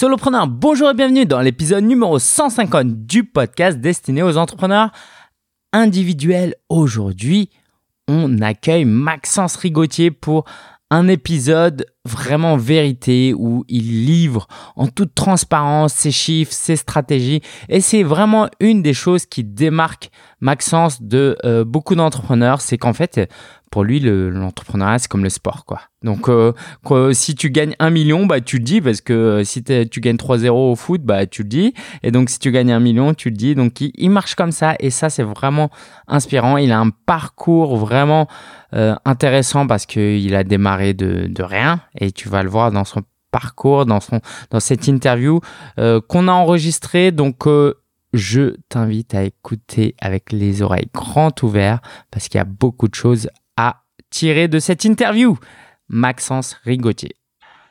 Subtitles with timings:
[0.00, 4.92] Solopreneur, bonjour et bienvenue dans l'épisode numéro 150 du podcast destiné aux entrepreneurs
[5.74, 6.54] individuels.
[6.70, 7.50] Aujourd'hui,
[8.08, 10.46] on accueille Maxence Rigotier pour
[10.90, 17.42] un épisode vraiment vérité où il livre en toute transparence ses chiffres, ses stratégies.
[17.68, 20.10] Et c'est vraiment une des choses qui démarque
[20.40, 23.30] Maxence de euh, beaucoup d'entrepreneurs, c'est qu'en fait,
[23.70, 25.82] pour lui, l'entrepreneuriat, c'est comme le sport, quoi.
[26.02, 26.52] Donc, euh,
[27.12, 30.16] si tu gagnes un million, bah, tu le dis, parce que euh, si tu gagnes
[30.16, 31.74] 3-0 au foot, bah, tu le dis.
[32.02, 33.54] Et donc, si tu gagnes un million, tu le dis.
[33.54, 34.76] Donc, il, marche comme ça.
[34.80, 35.70] Et ça, c'est vraiment
[36.08, 36.56] inspirant.
[36.56, 38.26] Il a un parcours vraiment
[38.72, 41.80] intéressant parce qu'il a démarré de rien.
[42.00, 45.40] Et tu vas le voir dans son parcours, dans, son, dans cette interview
[45.76, 47.12] qu'on a enregistrée.
[47.12, 47.46] Donc,
[48.12, 52.94] je t'invite à écouter avec les oreilles grandes ouvertes parce qu'il y a beaucoup de
[52.94, 53.28] choses
[54.10, 55.38] tiré de cette interview.
[55.88, 57.16] Maxence Rigotier.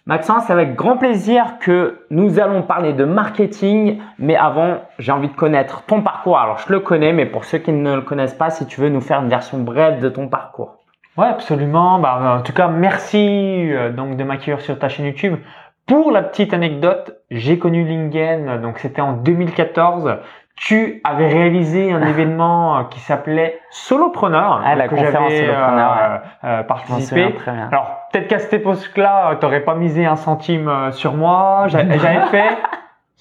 [0.05, 5.27] Maxence, c'est avec grand plaisir que nous allons parler de marketing, mais avant, j'ai envie
[5.27, 6.39] de connaître ton parcours.
[6.39, 8.89] Alors, je le connais, mais pour ceux qui ne le connaissent pas, si tu veux
[8.89, 10.78] nous faire une version brève de ton parcours.
[11.17, 11.99] Ouais, absolument.
[11.99, 15.37] Bah, en tout cas, merci euh, donc de m'accueillir sur ta chaîne YouTube.
[15.85, 20.19] Pour la petite anecdote, j'ai connu Lingen, donc c'était en 2014
[20.59, 24.61] tu avais réalisé un événement euh, qui s'appelait Solopreneur.
[24.63, 25.97] Ah, la que conférence Solopreneur.
[25.97, 27.35] Euh, euh, participé.
[27.71, 31.65] Alors, peut-être qu'à cette époque-là, tu n'aurais pas misé un centime sur moi.
[31.67, 32.57] J'avais fait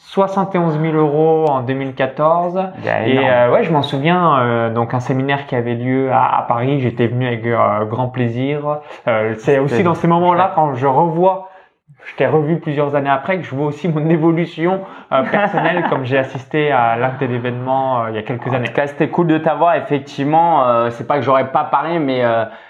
[0.00, 2.60] 71 000 euros en 2014.
[3.06, 4.70] Et ouais, je m'en souviens.
[4.70, 6.80] donc, un séminaire qui avait lieu à, Paris.
[6.80, 7.44] J'étais venu avec
[7.88, 8.80] grand plaisir.
[9.38, 11.48] C'est aussi dans ces moments-là quand je revois
[12.08, 14.80] je t'ai revu plusieurs années après, que je vois aussi mon évolution
[15.12, 18.68] euh, personnelle comme j'ai assisté à l'acte de l'événement euh, il y a quelques années.
[18.68, 19.74] En tout cas, c'était cool de t'avoir.
[19.76, 22.22] Effectivement, euh, c'est pas que j'aurais pas parlé, mais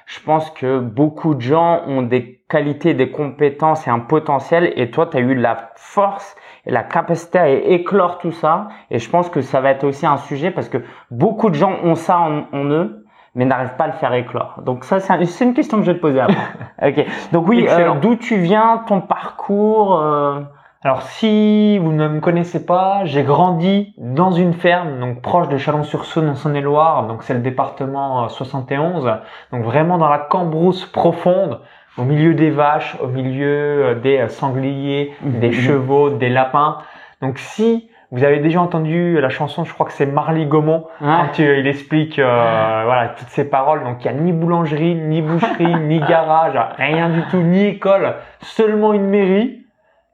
[0.07, 4.73] je pense que beaucoup de gens ont des qualités, des compétences et un potentiel.
[4.77, 6.37] Et toi, tu as eu la force
[6.71, 8.69] la capacité à éclore tout ça.
[8.91, 10.79] Et je pense que ça va être aussi un sujet parce que
[11.11, 14.61] beaucoup de gens ont ça en eux mais n'arrive pas à le faire éclore.
[14.65, 16.37] Donc ça, c'est une question que je vais te poser après.
[16.83, 17.07] ok.
[17.33, 20.41] Donc oui, euh, d'où tu viens, ton parcours euh...
[20.83, 25.57] Alors si vous ne me connaissez pas, j'ai grandi dans une ferme, donc proche de
[25.57, 29.15] Chalon-sur-Saône en Saône-et-Loire, donc c'est le département 71, euh,
[29.51, 31.61] donc vraiment dans la cambrousse profonde,
[31.99, 35.53] au milieu des vaches, au milieu euh, des sangliers, des mhm.
[35.55, 36.79] chevaux, des lapins.
[37.21, 41.39] Donc si vous avez déjà entendu la chanson, je crois que c'est Marley Gaumont, quand
[41.39, 43.85] il explique euh, voilà toutes ces paroles.
[43.85, 48.15] Donc il n'y a ni boulangerie, ni boucherie, ni garage, rien du tout, ni école,
[48.41, 49.58] seulement une mairie,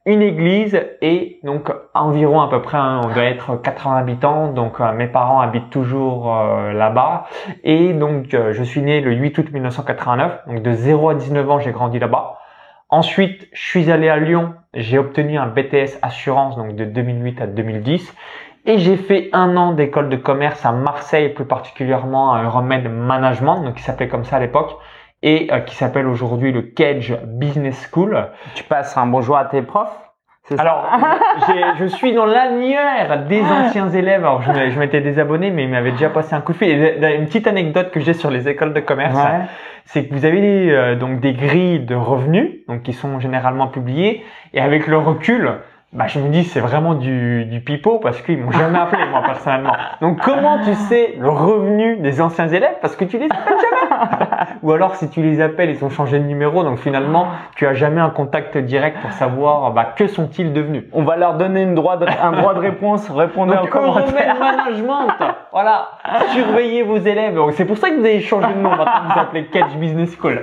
[0.06, 4.52] une église et donc environ à peu près, hein, on doit être 80 habitants.
[4.52, 7.26] Donc euh, mes parents habitent toujours euh, là-bas
[7.62, 10.46] et donc je suis né le 8 août 1989.
[10.46, 12.38] Donc de 0 à 19 ans, j'ai grandi là-bas.
[12.90, 17.46] Ensuite, je suis allé à Lyon, j'ai obtenu un BTS assurance donc de 2008 à
[17.46, 18.14] 2010
[18.66, 23.62] et j'ai fait un an d'école de commerce à Marseille, plus particulièrement à Remède Management,
[23.62, 24.76] donc qui s'appelait comme ça à l'époque
[25.24, 28.28] et euh, qui s'appelle aujourd'hui le Cage Business School.
[28.54, 29.98] Tu passes un bonjour à tes profs
[30.58, 30.86] alors,
[31.78, 34.22] je suis dans l'annuaire des anciens élèves.
[34.26, 36.98] Alors, je m'étais désabonné, mais ils m'avaient déjà passé un coup de fil.
[37.00, 39.18] une petite anecdote que j'ai sur les écoles de commerce,
[39.86, 44.22] c'est que vous avez euh, donc des grilles de revenus, donc qui sont généralement publiées,
[44.52, 45.60] et avec le recul,
[45.94, 49.22] bah, je me dis c'est vraiment du, du pipeau parce qu'ils m'ont jamais appelé moi
[49.26, 49.74] personnellement.
[50.00, 52.74] Donc comment tu sais le revenu des anciens élèves?
[52.82, 56.18] Parce que tu les appelles jamais Ou alors si tu les appelles ils ont changé
[56.18, 60.52] de numéro donc finalement tu as jamais un contact direct pour savoir bah, que sont-ils
[60.52, 60.82] devenus.
[60.92, 64.36] On va leur donner une droit de, un droit de réponse, répondez en commentaire.
[64.40, 65.12] management,
[65.52, 65.90] voilà,
[66.32, 67.38] surveillez vos élèves.
[67.52, 70.42] C'est pour ça que vous avez changé de nom maintenant vous appelez Catch Business School.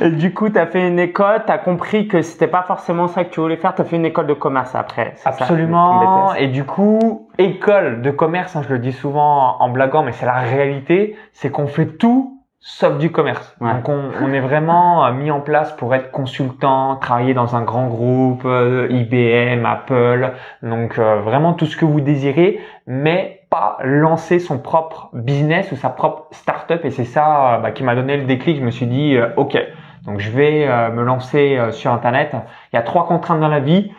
[0.00, 3.06] Et du coup tu as fait une école, tu as compris que c'était pas forcément
[3.06, 5.14] ça que tu voulais faire, tu as fait une école de commerce après.
[5.24, 6.34] Absolument.
[6.34, 10.26] et du coup, école de commerce, hein, je le dis souvent en blaguant, mais c'est
[10.26, 12.34] la réalité, c'est qu'on fait tout
[12.66, 13.54] sauf du commerce.
[13.60, 17.88] Donc on, est vraiment euh, mis en place pour être consultant, travailler dans un grand
[17.88, 20.32] groupe, euh, IBM, Apple,
[20.62, 25.76] donc euh, vraiment tout ce que vous désirez, mais pas lancer son propre business ou
[25.76, 26.82] sa propre startup.
[26.86, 28.58] Et c'est ça bah, qui m'a donné le déclic.
[28.58, 29.58] Je me suis dit, ok,
[30.06, 32.34] donc je vais me lancer sur Internet.
[32.72, 33.92] Il y a trois contraintes dans la vie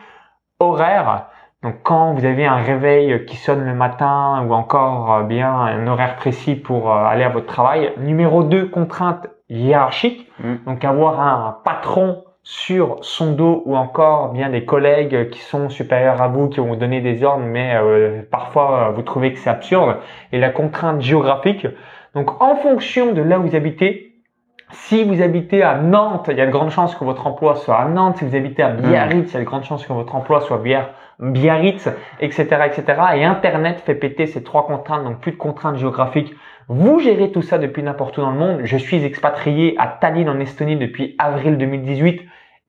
[0.59, 1.27] horaire.
[1.63, 5.87] Donc quand vous avez un réveil qui sonne le matin ou encore euh, bien un
[5.87, 7.91] horaire précis pour euh, aller à votre travail.
[7.97, 10.31] Numéro 2, contrainte hiérarchique.
[10.39, 10.55] Mm.
[10.67, 16.21] Donc avoir un patron sur son dos ou encore bien des collègues qui sont supérieurs
[16.21, 19.49] à vous, qui vont vous donner des ordres, mais euh, parfois vous trouvez que c'est
[19.49, 19.97] absurde.
[20.31, 21.65] Et la contrainte géographique.
[22.13, 24.04] Donc en fonction de là où vous habitez,
[24.75, 27.79] Si vous habitez à Nantes, il y a de grandes chances que votre emploi soit
[27.79, 28.17] à Nantes.
[28.17, 30.57] Si vous habitez à Biarritz, il y a de grandes chances que votre emploi soit
[30.57, 31.89] Biarritz Biarritz,
[32.19, 33.01] etc., etc.
[33.15, 36.35] Et Internet fait péter ces trois contraintes, donc plus de contraintes géographiques.
[36.67, 38.61] Vous gérez tout ça depuis n'importe où dans le monde.
[38.63, 42.21] Je suis expatrié à Tallinn en Estonie depuis avril 2018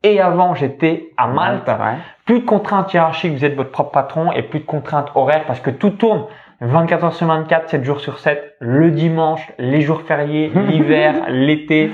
[0.05, 1.69] et avant j'étais à Malte.
[2.25, 5.61] Plus de contraintes hiérarchiques, vous êtes votre propre patron et plus de contraintes horaires parce
[5.61, 6.27] que tout tourne
[6.61, 11.91] 24 heures sur 24, 7 jours sur 7, le dimanche, les jours fériés, l'hiver, l'été,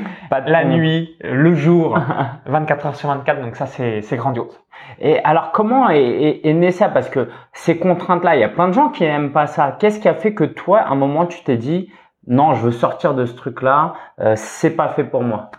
[0.47, 1.99] la nuit, le jour,
[2.47, 3.43] 24 heures sur 24.
[3.43, 4.61] Donc ça, c'est grandiose.
[5.01, 6.89] Et alors, comment est, est, né ça?
[6.89, 9.77] Parce que ces contraintes-là, il y a plein de gens qui n'aiment pas ça.
[9.79, 11.91] Qu'est-ce qui a fait que toi, à un moment, tu t'es dit,
[12.27, 15.51] non, je veux sortir de ce truc-là, euh, c'est pas fait pour moi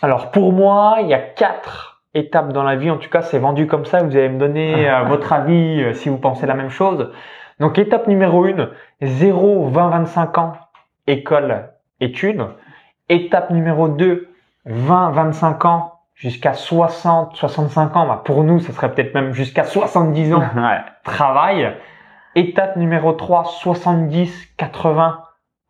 [0.00, 2.90] Alors, pour moi, il y a quatre étapes dans la vie.
[2.90, 4.02] En tout cas, c'est vendu comme ça.
[4.02, 7.12] Vous allez me donner euh, votre avis euh, si vous pensez la même chose.
[7.60, 8.70] Donc étape numéro 1,
[9.02, 10.52] 0, 20, 25 ans,
[11.06, 11.70] école,
[12.00, 12.46] études.
[13.08, 14.28] Étape numéro 2,
[14.66, 18.06] 20, 25 ans jusqu'à 60, 65 ans.
[18.06, 20.42] Bah pour nous, ce serait peut-être même jusqu'à 70 ans,
[21.04, 21.74] travail.
[22.34, 25.20] Étape numéro 3, 70, 80,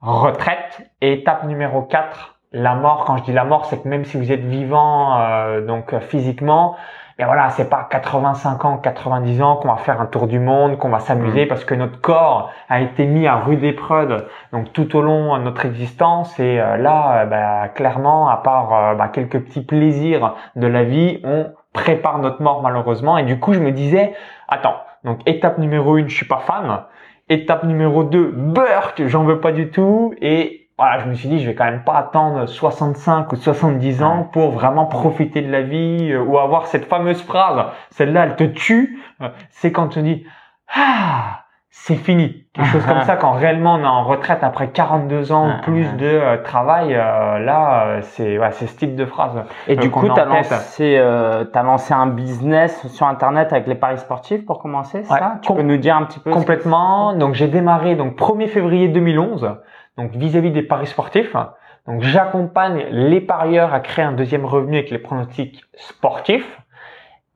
[0.01, 0.91] retraite.
[1.01, 3.05] Et étape numéro 4, la mort.
[3.07, 6.77] Quand je dis la mort, c'est que même si vous êtes vivant, euh, donc physiquement,
[7.21, 10.79] et voilà, c'est pas 85 ans, 90 ans qu'on va faire un tour du monde,
[10.79, 11.49] qu'on va s'amuser mm.
[11.49, 15.43] parce que notre corps a été mis à rude épreuve donc tout au long de
[15.43, 20.37] notre existence et euh, là, euh, bah, clairement, à part euh, bah, quelques petits plaisirs
[20.55, 24.15] de la vie, on prépare notre mort malheureusement et du coup je me disais,
[24.47, 26.85] attends, donc étape numéro une, je suis pas fan.
[27.31, 30.15] Étape numéro 2, burk, j'en veux pas du tout.
[30.23, 34.03] Et voilà, je me suis dit, je vais quand même pas attendre 65 ou 70
[34.05, 37.67] ans pour vraiment profiter de la vie euh, ou avoir cette fameuse phrase.
[37.91, 39.01] Celle-là, elle te tue.
[39.21, 40.25] Euh, c'est quand tu dis,
[40.73, 42.45] ah, c'est fini.
[42.53, 45.93] Quelque chose comme ça, quand réellement on est en retraite après 42 ans ou plus
[45.97, 49.33] de euh, travail, là, c'est ouais, c'est ce type de phrase.
[49.67, 53.99] Et du coup, tu as lancé, as lancé un business sur Internet avec les paris
[53.99, 55.41] sportifs pour commencer, ça?
[55.43, 57.15] Tu peux nous dire un petit peu Complètement.
[57.15, 59.59] Donc, j'ai démarré donc 1er février 2011
[59.99, 61.37] donc vis-à-vis des paris sportifs.
[61.87, 66.59] Donc j'accompagne les parieurs à créer un deuxième revenu avec les pronostics sportifs.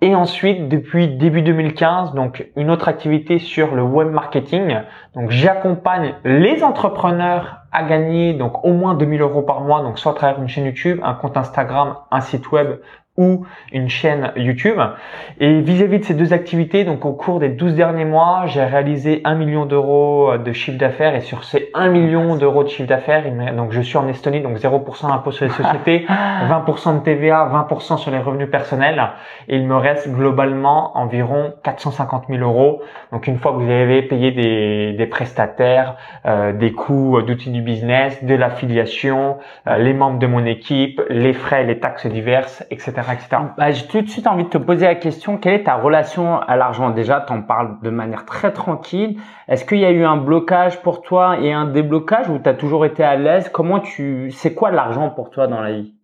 [0.00, 4.80] Et ensuite, depuis début 2015, donc une autre activité sur le web marketing.
[5.14, 10.12] Donc j'accompagne les entrepreneurs à gagner donc au moins 2000 euros par mois, donc soit
[10.12, 12.80] à travers une chaîne YouTube, un compte Instagram, un site web
[13.18, 14.78] ou une chaîne YouTube.
[15.38, 19.20] Et vis-à-vis de ces deux activités, donc au cours des 12 derniers mois, j'ai réalisé
[19.24, 23.24] 1 million d'euros de chiffre d'affaires et sur ces 1 million d'euros de chiffre d'affaires,
[23.54, 27.98] donc je suis en Estonie, donc 0% d'impôt sur les sociétés, 20% de TVA, 20%
[27.98, 29.02] sur les revenus personnels
[29.46, 32.80] et il me reste globalement environ 450 000 euros.
[33.12, 37.60] Donc une fois que vous avez payé des, des prestataires, euh, des coûts d'outils du
[37.60, 39.36] business, de l'affiliation,
[39.66, 43.01] euh, les membres de mon équipe, les frais, les taxes diverses, etc
[43.56, 46.40] bah, j'ai tout de suite envie de te poser la question, quelle est ta relation
[46.40, 46.90] à l'argent?
[46.90, 49.18] Déjà, tu en parles de manière très tranquille.
[49.48, 52.54] Est-ce qu'il y a eu un blocage pour toi et un déblocage ou tu as
[52.54, 53.48] toujours été à l'aise?
[53.48, 55.94] Comment tu C'est quoi l'argent pour toi dans la vie?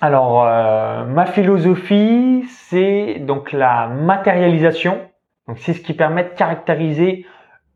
[0.00, 4.98] Alors, euh, ma philosophie, c'est donc la matérialisation.
[5.46, 7.26] Donc, c'est ce qui permet de caractériser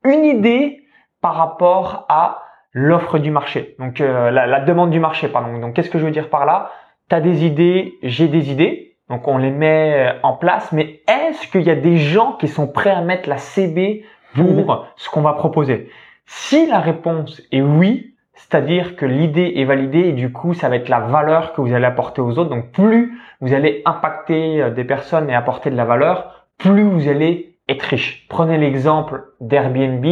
[0.04, 0.82] une idée
[1.20, 2.42] par rapport à
[2.72, 3.74] l'offre du marché.
[3.78, 5.58] Donc, euh, la, la demande du marché, pardon.
[5.58, 6.70] Donc, qu'est-ce que je veux dire par là?
[7.08, 11.62] T'as des idées, j'ai des idées, donc on les met en place, mais est-ce qu'il
[11.62, 15.34] y a des gens qui sont prêts à mettre la CB pour ce qu'on va
[15.34, 15.89] proposer?
[16.27, 20.77] Si la réponse est oui, c'est-à-dire que l'idée est validée et du coup ça va
[20.77, 22.51] être la valeur que vous allez apporter aux autres.
[22.51, 27.56] Donc plus vous allez impacter des personnes et apporter de la valeur, plus vous allez
[27.69, 28.27] être riche.
[28.29, 30.05] Prenez l'exemple d'Airbnb,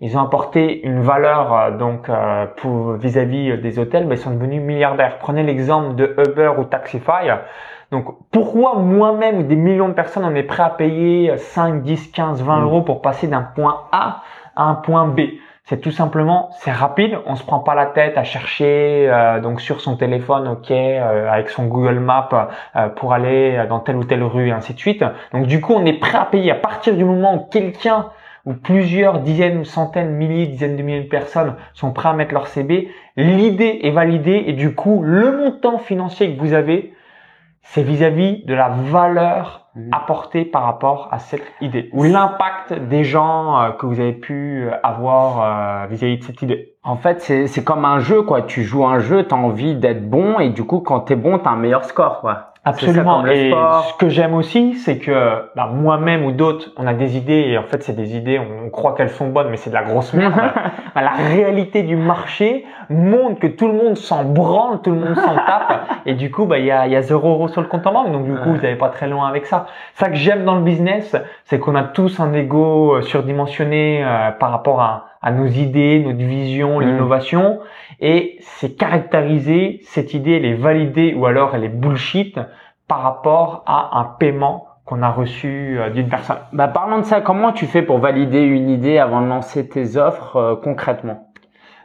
[0.00, 4.34] ils ont apporté une valeur euh, donc euh, pour vis-à-vis des hôtels, mais ils sont
[4.34, 5.18] devenus milliardaires.
[5.18, 7.30] Prenez l'exemple de Uber ou Taxify.
[7.90, 12.08] Donc pourquoi moi-même ou des millions de personnes on est prêt à payer 5, 10,
[12.12, 14.22] 15, 20 euros pour passer d'un point A
[14.56, 15.20] à un point B?
[15.68, 19.60] C'est tout simplement, c'est rapide, on se prend pas la tête à chercher euh, donc
[19.60, 24.04] sur son téléphone, ok, euh, avec son Google Maps euh, pour aller dans telle ou
[24.04, 25.04] telle rue et ainsi de suite.
[25.34, 28.06] Donc du coup, on est prêt à payer à partir du moment où quelqu'un
[28.46, 32.46] ou plusieurs dizaines, centaines, milliers, dizaines de milliers de personnes sont prêts à mettre leur
[32.46, 36.94] CB, l'idée est validée et du coup, le montant financier que vous avez,
[37.62, 39.90] c'est vis-à-vis de la valeur mhm.
[39.92, 44.64] apportée par rapport à cette idée ou l'impact des gens euh, que vous avez pu
[44.64, 46.74] euh, avoir euh, vis-à-vis de cette idée.
[46.82, 48.42] En fait, c'est comme un jeu, quoi.
[48.42, 51.16] Tu joues un jeu, tu as envie d'être bon et du coup, quand tu es
[51.16, 52.47] bon, tu as un meilleur score, quoi.
[52.64, 53.24] Absolument.
[53.26, 53.50] et
[53.88, 57.56] ce que j'aime aussi, c'est que bah, moi-même ou d'autres, on a des idées et
[57.58, 60.12] en fait, c'est des idées, on croit qu'elles sont bonnes, mais c'est de la grosse
[60.14, 60.34] merde.
[60.94, 65.14] Bah, la réalité du marché montre que tout le monde s'en branle, tout le monde
[65.14, 67.68] s'en tape, et du coup, bah, il y a, y a 0 euros sur le
[67.68, 69.66] compte en banque, donc du coup, vous n'allez pas très loin avec ça.
[69.94, 74.30] Ça que j'aime dans le business, c'est qu'on a tous un ego euh, surdimensionné euh,
[74.32, 76.82] par rapport à, à nos idées, notre vision, Mm.
[76.82, 77.60] l'innovation,
[78.00, 82.38] et c'est caractérisé, cette idée, elle est validée ou alors elle est bullshit
[82.86, 86.38] par rapport à un paiement qu'on a reçu euh, d'une personne.
[86.52, 87.20] Bah, parlons de ça.
[87.20, 91.28] Comment tu fais pour valider une idée avant de lancer tes offres euh, concrètement?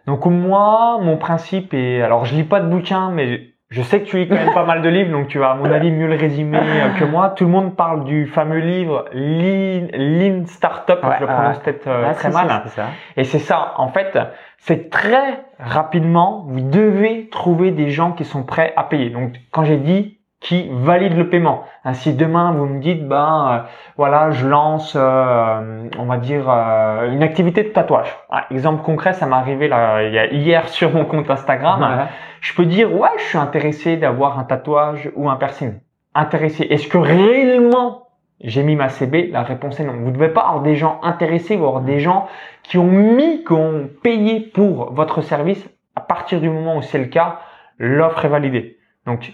[0.08, 4.06] Donc moi, mon principe est, alors je lis pas de bouquins, mais je sais que
[4.06, 6.08] tu lis quand même pas mal de livres, donc tu vas à mon avis mieux
[6.08, 7.30] le résumer euh, que moi.
[7.32, 11.88] Tout le monde parle du fameux livre Lean, Lean Startup, Ouais, je le prononce peut-être
[11.88, 12.62] euh, Ah, très mal.
[12.66, 12.86] c'est ça.
[13.18, 14.18] Et c'est ça, en fait,
[14.58, 19.10] c'est très rapidement, vous devez trouver des gens qui sont prêts à payer.
[19.10, 21.64] Donc, quand j'ai dit qui valident le paiement.
[21.94, 27.10] Si demain vous me dites, ben euh, voilà, je lance, euh, on va dire, euh,
[27.12, 28.14] une activité de tatouage.
[28.30, 31.82] Ah, exemple concret, ça m'est arrivé là, il y a hier sur mon compte Instagram.
[31.82, 32.06] Ouais.
[32.42, 35.80] Je peux dire, ouais, je suis intéressé d'avoir un tatouage ou un piercing.
[36.14, 36.68] Intéressé.
[36.70, 38.10] Est-ce que réellement
[38.42, 39.94] j'ai mis ma CB La réponse est non.
[39.94, 42.28] Vous ne devez pas avoir des gens intéressés, vous avoir des gens
[42.64, 45.66] qui ont mis, qui ont payé pour votre service.
[45.96, 47.40] À partir du moment où c'est le cas,
[47.78, 48.78] l'offre est validée.
[49.06, 49.34] Donc,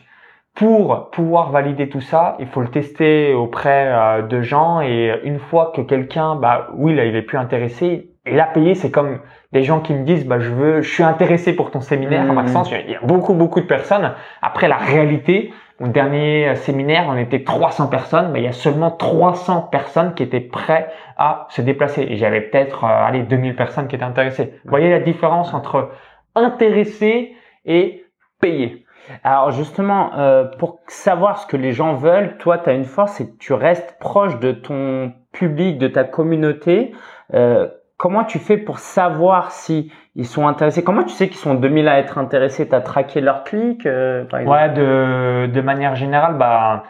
[0.56, 5.40] pour pouvoir valider tout ça, il faut le tester auprès euh, de gens et une
[5.40, 8.76] fois que quelqu'un, bah oui, là, il est plus intéressé, il a payé.
[8.76, 9.20] C'est comme
[9.54, 12.34] des gens qui me disent, bah je veux, je suis intéressé pour ton séminaire, Mhm.
[12.34, 12.72] Maxence.
[12.72, 14.12] Il y a beaucoup, beaucoup de personnes.
[14.42, 18.52] Après, la réalité, mon dernier euh, séminaire, on était 300 personnes, mais il y a
[18.52, 22.02] seulement 300 personnes qui étaient prêtes à se déplacer.
[22.02, 24.56] Et j'avais peut-être, euh, allez, 2000 personnes qui étaient intéressées.
[24.66, 25.92] Vous voyez la différence entre
[26.36, 27.34] intéressé
[27.66, 28.04] et
[28.42, 28.86] payé.
[29.24, 33.14] Alors justement, euh, pour savoir ce que les gens veulent, toi, tu as une force,
[33.14, 36.94] c'est tu restes proche de ton public, de ta communauté.
[37.34, 40.84] Euh, comment tu fais pour savoir si ils sont intéressés?
[40.84, 42.68] Comment tu sais qu'ils sont 2000 à être intéressés?
[42.68, 46.84] Tu as traqué leurs clics, euh, Ouais, de, de manière générale, bah,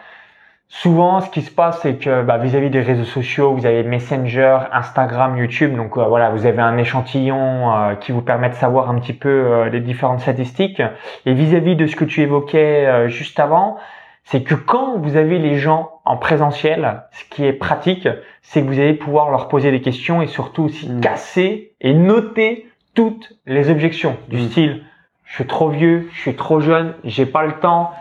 [0.69, 4.59] souvent, ce qui se passe, c'est que bah, vis-à-vis des réseaux sociaux, vous avez Messenger,
[4.71, 5.75] Instagram, YouTube.
[5.75, 9.13] Donc euh, voilà, vous avez un échantillon euh, qui vous permet de savoir un petit
[9.13, 10.81] peu euh, les différentes statistiques.
[11.25, 13.77] Et vis-à-vis de ce que tu évoquais euh, juste avant,
[14.23, 18.07] c'est que quand vous avez les gens en présentiel, ce qui est pratique,
[18.41, 21.01] c'est que vous allez pouvoir leur poser des questions et surtout aussi Mm.
[21.01, 24.49] casser et noter toutes les objections du Mm.
[24.49, 24.83] style
[25.29, 27.91] je suis trop vieux, je suis trop jeune, j'ai pas le temps,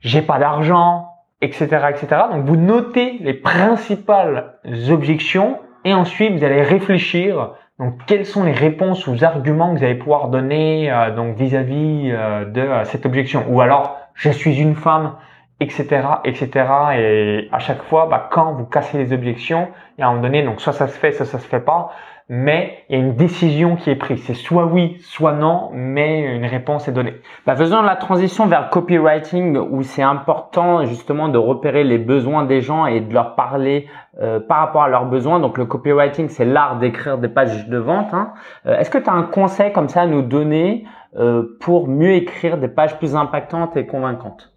[0.00, 1.08] j'ai pas d'argent,
[1.40, 2.22] etc., etc.
[2.32, 4.58] Donc vous notez les principales
[4.90, 7.52] objections et ensuite vous allez réfléchir.
[7.78, 12.10] Donc quelles sont les réponses ou arguments que vous allez pouvoir donner euh, donc vis-à-vis
[12.10, 13.44] euh, de euh, cette objection?
[13.50, 15.12] Ou alors je suis une femme,
[15.60, 15.86] etc.,
[16.24, 16.50] etc.
[16.98, 20.22] Et à chaque fois, bah, quand vous cassez les objections, il y a un moment
[20.22, 21.90] donné, donc soit ça se fait, soit ça se fait pas,
[22.28, 24.22] mais il y a une décision qui est prise.
[24.24, 27.14] C'est soit oui, soit non, mais une réponse est donnée.
[27.46, 32.44] Bah, faisons la transition vers le copywriting où c'est important justement de repérer les besoins
[32.44, 33.86] des gens et de leur parler
[34.20, 35.38] euh, par rapport à leurs besoins.
[35.38, 38.12] Donc le copywriting, c'est l'art d'écrire des pages de vente.
[38.12, 38.32] hein.
[38.66, 40.84] Euh, Est-ce que tu as un conseil comme ça à nous donner
[41.16, 44.55] euh, pour mieux écrire des pages plus impactantes et convaincantes?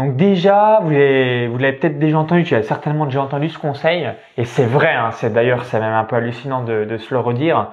[0.00, 3.58] Donc déjà, vous l'avez, vous l'avez peut-être déjà entendu, tu as certainement déjà entendu ce
[3.58, 7.12] conseil, et c'est vrai, hein, c'est d'ailleurs c'est même un peu hallucinant de, de se
[7.12, 7.72] le redire.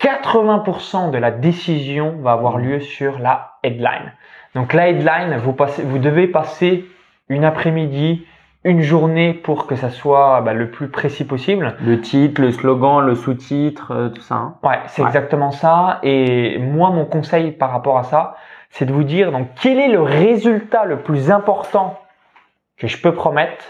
[0.00, 4.12] 80% de la décision va avoir lieu sur la headline.
[4.54, 6.84] Donc la headline, vous passez, vous devez passer
[7.28, 8.24] une après-midi,
[8.62, 11.74] une journée pour que ça soit bah, le plus précis possible.
[11.84, 14.36] Le titre, le slogan, le sous-titre, euh, tout ça.
[14.36, 14.54] hein.
[14.62, 15.08] Ouais, c'est Ouais.
[15.08, 15.98] exactement ça.
[16.04, 18.36] Et moi, mon conseil par rapport à ça,
[18.76, 21.98] c'est de vous dire donc quel est le résultat le plus important
[22.76, 23.64] que je peux promettre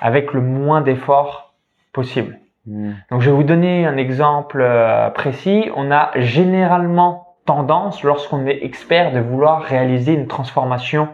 [0.00, 1.54] avec le moins d'efforts
[1.92, 2.38] possible.
[2.66, 2.92] Hmm.
[3.10, 5.70] Donc, je vais vous donner un exemple euh, précis.
[5.76, 11.08] On a généralement tendance, lorsqu'on est expert, de vouloir réaliser une transformation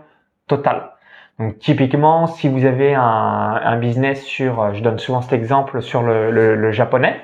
[0.49, 0.91] totale.
[1.39, 5.83] Donc, typiquement, si vous avez un, un business sur, euh, je donne souvent cet exemple
[5.83, 7.21] sur le, le- le japonais,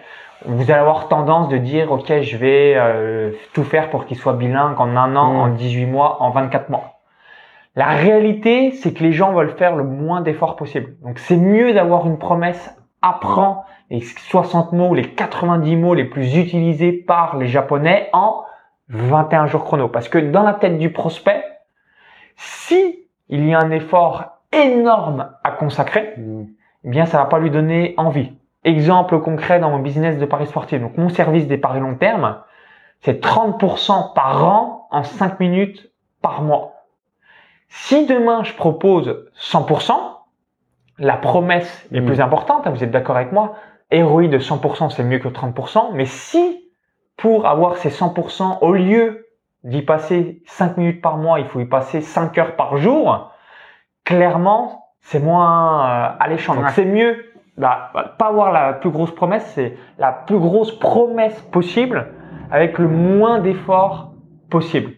[0.46, 4.34] vous allez avoir tendance de dire, OK, je vais euh, tout faire pour qu'il soit
[4.34, 5.36] bilingue en un an, Mm.
[5.40, 6.98] en 18 mois, en 24 mois.
[7.74, 10.94] La réalité, c'est que les gens veulent faire le moins d'efforts possible.
[11.02, 16.36] Donc, c'est mieux d'avoir une promesse apprends les 60 mots, les 90 mots les plus
[16.36, 18.44] utilisés par les Japonais en
[18.88, 19.88] 21 jours chrono.
[19.88, 21.42] Parce que dans la tête du prospect,
[22.36, 26.44] si il y a un effort énorme à consacrer, Hmm.
[26.84, 28.32] eh bien, ça va pas lui donner envie.
[28.64, 30.80] Exemple concret dans mon business de paris sportif.
[30.80, 32.38] Donc, mon service des paris long terme,
[33.00, 35.90] c'est 30% par an en 5 minutes
[36.20, 36.74] par mois.
[37.68, 39.92] Si demain je propose 100%,
[40.98, 43.54] la promesse est plus importante, hein, vous êtes d'accord avec moi
[43.92, 46.70] ROI de 100% c'est mieux que 30%, mais si
[47.16, 49.26] pour avoir ces 100%, au lieu
[49.64, 53.32] d'y passer 5 minutes par mois, il faut y passer 5 heures par jour,
[54.04, 56.54] clairement c'est moins euh, alléchant.
[56.54, 60.76] Donc c'est mieux bah, bah, pas avoir la plus grosse promesse, c'est la plus grosse
[60.78, 62.08] promesse possible
[62.50, 64.12] avec le moins d'efforts
[64.50, 64.92] possible.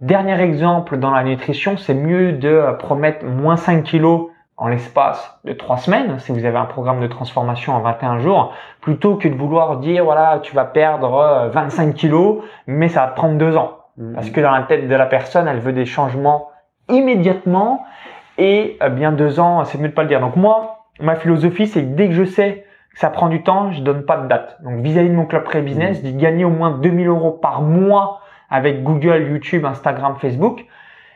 [0.00, 5.38] Dernier exemple dans la nutrition, c'est mieux de euh, promettre moins 5 kilos en l'espace
[5.44, 9.28] de 3 semaines, si vous avez un programme de transformation en 21 jours, plutôt que
[9.28, 13.36] de vouloir dire, voilà, tu vas perdre euh, 25 kilos, mais ça va te prendre
[13.38, 13.78] 2 ans.
[14.14, 16.48] Parce que dans la tête de la personne, elle veut des changements
[16.88, 17.84] immédiatement
[18.38, 20.20] et euh, bien deux ans, c'est mieux de pas le dire.
[20.20, 23.70] Donc moi, ma philosophie, c'est que dès que je sais que ça prend du temps,
[23.72, 24.58] je donne pas de date.
[24.62, 28.20] Donc vis-à-vis de mon club pré business, d'y gagner au moins 2000 euros par mois
[28.50, 30.64] avec Google, YouTube, Instagram, Facebook.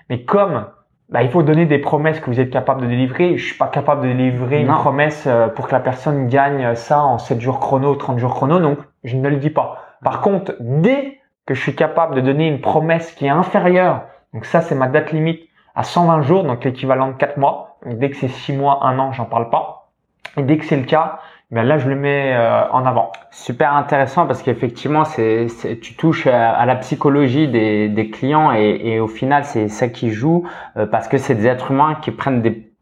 [0.08, 0.66] Mais comme
[1.10, 3.68] bah, il faut donner des promesses que vous êtes capable de délivrer, je suis pas
[3.68, 7.60] capable de délivrer une promesse euh, pour que la personne gagne ça en 7 jours
[7.60, 9.78] chrono, 30 jours chrono, donc je ne le dis pas.
[10.02, 14.46] Par contre, dès que je suis capable de donner une promesse qui est inférieure, donc
[14.46, 15.42] ça c'est ma date limite
[15.74, 17.73] à 120 jours, donc l'équivalent de 4 mois.
[17.86, 19.88] Dès que c'est 6 mois, 1 an, j'en parle pas.
[20.36, 21.18] Et dès que c'est le cas,
[21.50, 23.12] ben là je le mets euh, en avant.
[23.30, 28.52] Super intéressant parce qu'effectivement, c'est, c'est- tu touches à, à la psychologie des, des clients
[28.52, 31.96] et, et au final, c'est ça qui joue euh, parce que c'est des êtres humains
[32.00, 32.72] qui prennent des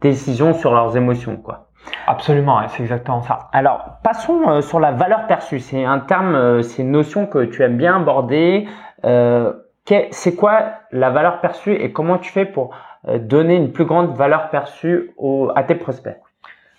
[0.00, 1.68] décisions sur leurs émotions, quoi.
[2.06, 3.48] Absolument, c'est exactement ça.
[3.52, 5.60] Alors, passons euh, sur la valeur perçue.
[5.60, 8.66] C'est un terme, euh, c'est une notion que tu aimes bien aborder.
[9.04, 9.52] Euh,
[9.84, 12.70] qu'est- c'est quoi la valeur perçue et comment tu fais pour
[13.18, 16.16] donner une plus grande valeur perçue au, à tes prospects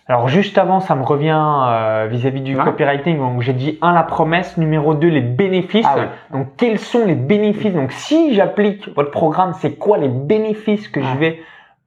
[0.08, 2.64] Alors juste avant, ça me revient euh, vis-à-vis du Ouais.
[2.64, 3.18] copywriting.
[3.18, 5.86] Donc j'ai dit un la promesse, numéro 2 les bénéfices.
[5.90, 6.06] Ah oui.
[6.32, 7.74] Donc quels sont les bénéfices?
[7.74, 11.40] Donc si j'applique votre programme, c'est quoi les bénéfices que je vais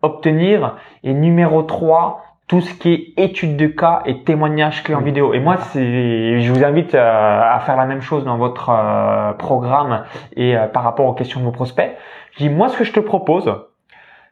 [0.02, 0.76] obtenir?
[1.04, 5.04] Et numéro 3 tout ce qui est étude de cas et témoignages clés en Oui.
[5.04, 5.32] vidéo.
[5.35, 9.32] Et moi, c'est, je vous invite euh, à faire la même chose dans votre euh,
[9.35, 10.02] programme
[10.35, 11.92] et euh, par rapport aux questions de vos prospects.
[12.32, 13.54] Je dis, moi, ce que je te propose,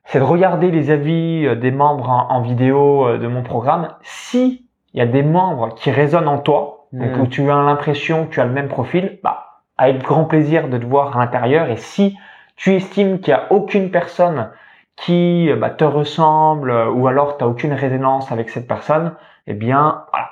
[0.09, 3.95] c'est de regarder les avis euh, des membres en, en vidéo euh, de mon programme.
[4.03, 7.21] Si il y a des membres qui résonnent en toi, donc Mm.
[7.21, 10.79] où tu as l'impression que tu as le même profil, bah, avec grand plaisir de
[10.79, 11.69] te voir à l'intérieur.
[11.69, 12.17] Et si
[12.57, 14.51] tu estimes qu'il n'y a aucune personne
[14.97, 19.15] qui euh, bah, te ressemble ou alors tu n'as aucune résonance avec cette personne,
[19.47, 20.31] eh bien, voilà.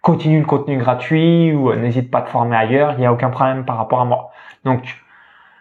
[0.00, 2.92] Continue le contenu gratuit ou n'hésite pas à te former ailleurs.
[2.94, 4.30] Il n'y a aucun problème par rapport à moi.
[4.64, 4.96] Donc,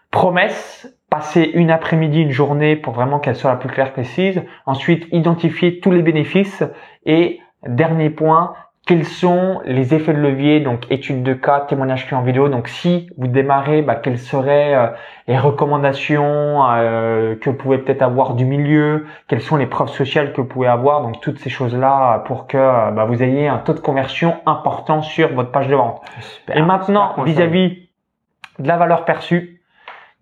[0.09, 4.41] promesse, passer une après-midi, une journée pour vraiment qu'elle soit la plus claire précise.
[4.65, 6.63] Ensuite, identifier tous les bénéfices.
[7.05, 8.53] Et dernier point,
[8.87, 12.47] quels sont les effets de levier, donc études de cas, témoignages clients vidéo.
[12.47, 14.87] Donc si vous démarrez, bah, quelles seraient euh,
[15.27, 20.31] les recommandations euh, que vous pouvez peut-être avoir du milieu, quelles sont les preuves sociales
[20.31, 23.57] que vous pouvez avoir, donc toutes ces choses-là pour que euh, bah, vous ayez un
[23.57, 26.01] taux de conversion important sur votre page de vente.
[26.21, 27.89] Super, Et maintenant, vis-à-vis
[28.59, 29.50] de la valeur perçue,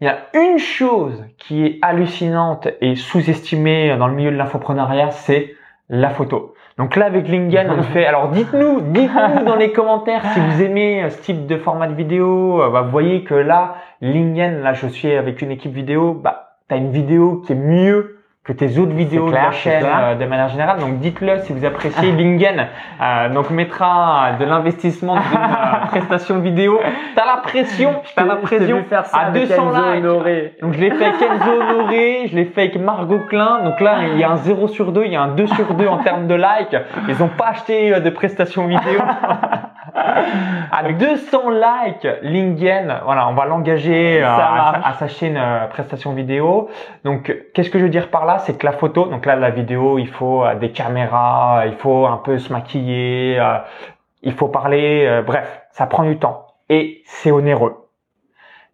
[0.01, 5.11] il y a une chose qui est hallucinante et sous-estimée dans le milieu de l'infoprenariat,
[5.11, 5.55] c'est
[5.89, 6.53] la photo.
[6.77, 8.05] Donc là, avec Lingen, on fait.
[8.05, 11.93] Alors, dites-nous, dites-nous dans les commentaires si vous aimez euh, ce type de format de
[11.93, 12.61] vidéo.
[12.61, 16.13] Euh, Bah, vous voyez que là, Lingen, là, je suis avec une équipe vidéo.
[16.13, 19.85] Bah, t'as une vidéo qui est mieux que tes autres vidéos clair, de la chaîne
[19.85, 20.79] euh, de manière générale.
[20.79, 22.67] Donc, dites-le si vous appréciez Lingen.
[23.01, 26.79] Euh, donc, mettra de l'investissement d'une euh, prestation vidéo.
[27.15, 30.05] T'as la pression, t'as la pression faire ça à avec 200 Enzo likes.
[30.05, 30.53] Honoré.
[30.61, 33.61] Donc je l'ai fait avec Enzo Honoré, je l'ai fait avec Margot Klein.
[33.63, 35.73] Donc là, il y a un 0 sur 2, il y a un 2 sur
[35.73, 36.75] 2 en termes de likes.
[37.07, 38.99] Ils n'ont pas acheté euh, de prestations vidéo.
[40.71, 44.85] à 200 likes, Lingen, voilà, on va l'engager euh, à, sa- marche.
[44.85, 46.69] à sa chaîne euh, prestation vidéo.
[47.03, 48.39] Donc qu'est-ce que je veux dire par là?
[48.39, 52.05] C'est que la photo, donc là la vidéo, il faut euh, des caméras, il faut
[52.05, 53.41] un peu se maquiller,
[54.21, 57.88] il faut parler, bref, ça prend du temps et c'est onéreux.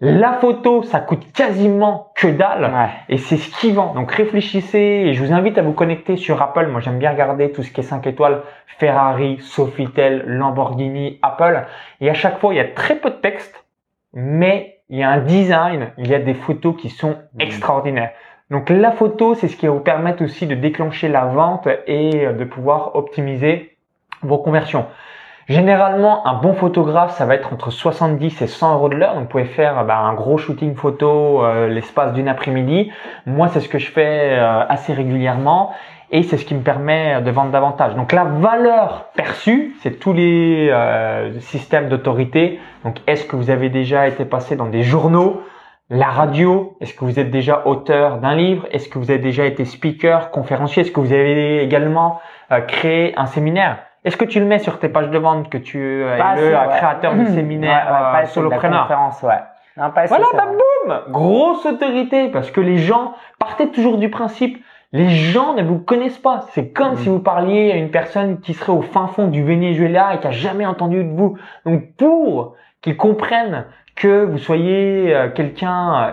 [0.01, 2.89] La photo, ça coûte quasiment que dalle Ouais.
[3.07, 3.93] et c'est ce qui vend.
[3.93, 6.67] Donc réfléchissez et je vous invite à vous connecter sur Apple.
[6.67, 8.41] Moi j'aime bien regarder tout ce qui est 5 étoiles,
[8.77, 11.65] Ferrari, Sofitel, Lamborghini, Apple.
[12.01, 13.65] Et à chaque fois il y a très peu de texte,
[14.13, 17.41] mais il y a un design, il y a des photos qui sont Mhm.
[17.41, 18.11] extraordinaires.
[18.51, 22.27] Donc la photo, c'est ce qui va vous permettre aussi de déclencher la vente et
[22.27, 23.77] de pouvoir optimiser
[24.21, 24.85] vos conversions.
[25.47, 29.13] Généralement, un bon photographe, ça va être entre 70 et 100 euros de l'heure.
[29.13, 32.91] Donc, vous pouvez faire bah, un gros shooting photo euh, l'espace d'une après-midi.
[33.27, 35.73] Moi, c'est ce que je fais euh, assez régulièrement
[36.11, 37.95] et c'est ce qui me permet de vendre davantage.
[37.95, 42.59] Donc, la valeur perçue, c'est tous les euh, systèmes d'autorité.
[42.83, 45.41] Donc, est-ce que vous avez déjà été passé dans des journaux
[45.91, 48.65] la radio, est-ce que vous êtes déjà auteur d'un livre?
[48.71, 50.81] Est-ce que vous avez déjà été speaker, conférencier?
[50.81, 52.19] Est-ce que vous avez également
[52.51, 53.77] euh, créé un séminaire?
[54.05, 57.15] Est-ce que tu le mets sur tes pages de vente que tu es le créateur
[57.15, 58.87] de séminaire ouais, ouais, solopreneur
[59.23, 59.33] ouais.
[59.77, 64.63] Non, pas voilà, bah, boum Grosse autorité parce que les gens partaient toujours du principe
[64.95, 66.45] les gens ne vous connaissent pas.
[66.51, 66.97] C'est comme mm.
[66.97, 70.27] si vous parliez à une personne qui serait au fin fond du Venezuela et qui
[70.27, 71.37] a jamais entendu de vous.
[71.65, 73.65] Donc pour qu'ils comprennent
[73.97, 76.11] que vous soyez euh, quelqu'un euh,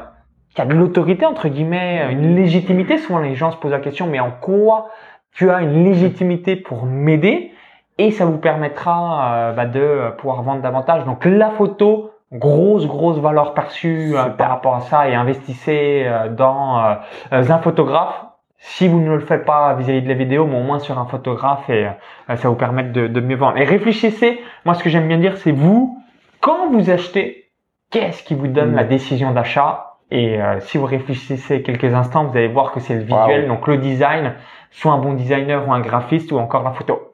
[0.54, 2.98] qui a de l'autorité, entre guillemets, une légitimité.
[2.98, 4.88] Souvent, les gens se posent la question, mais en quoi
[5.32, 7.52] tu as une légitimité pour m'aider?
[7.98, 11.04] Et ça vous permettra euh, bah, de pouvoir vendre davantage.
[11.04, 16.96] Donc, la photo, grosse, grosse valeur perçue par rapport à ça et investissez dans
[17.30, 18.24] un photographe.
[18.56, 21.04] Si vous ne le faites pas vis-à-vis de la vidéo, mais au moins sur un
[21.04, 21.88] photographe et
[22.36, 23.58] ça vous permet de, de mieux vendre.
[23.58, 26.02] Et réfléchissez, moi ce que j'aime bien dire, c'est vous,
[26.40, 27.50] quand vous achetez,
[27.90, 28.88] qu'est-ce qui vous donne la mm.
[28.88, 29.92] décision d'achat?
[30.10, 33.66] Et euh, si vous réfléchissez quelques instants, vous allez voir que c'est le visuel, donc
[33.66, 34.34] le design,
[34.70, 37.11] soit un bon designer ou un graphiste ou encore la photo.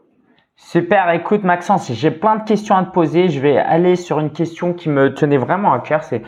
[0.61, 3.29] Super, écoute Maxence, j'ai plein de questions à te poser.
[3.29, 6.03] Je vais aller sur une question qui me tenait vraiment à cœur.
[6.03, 6.23] C'est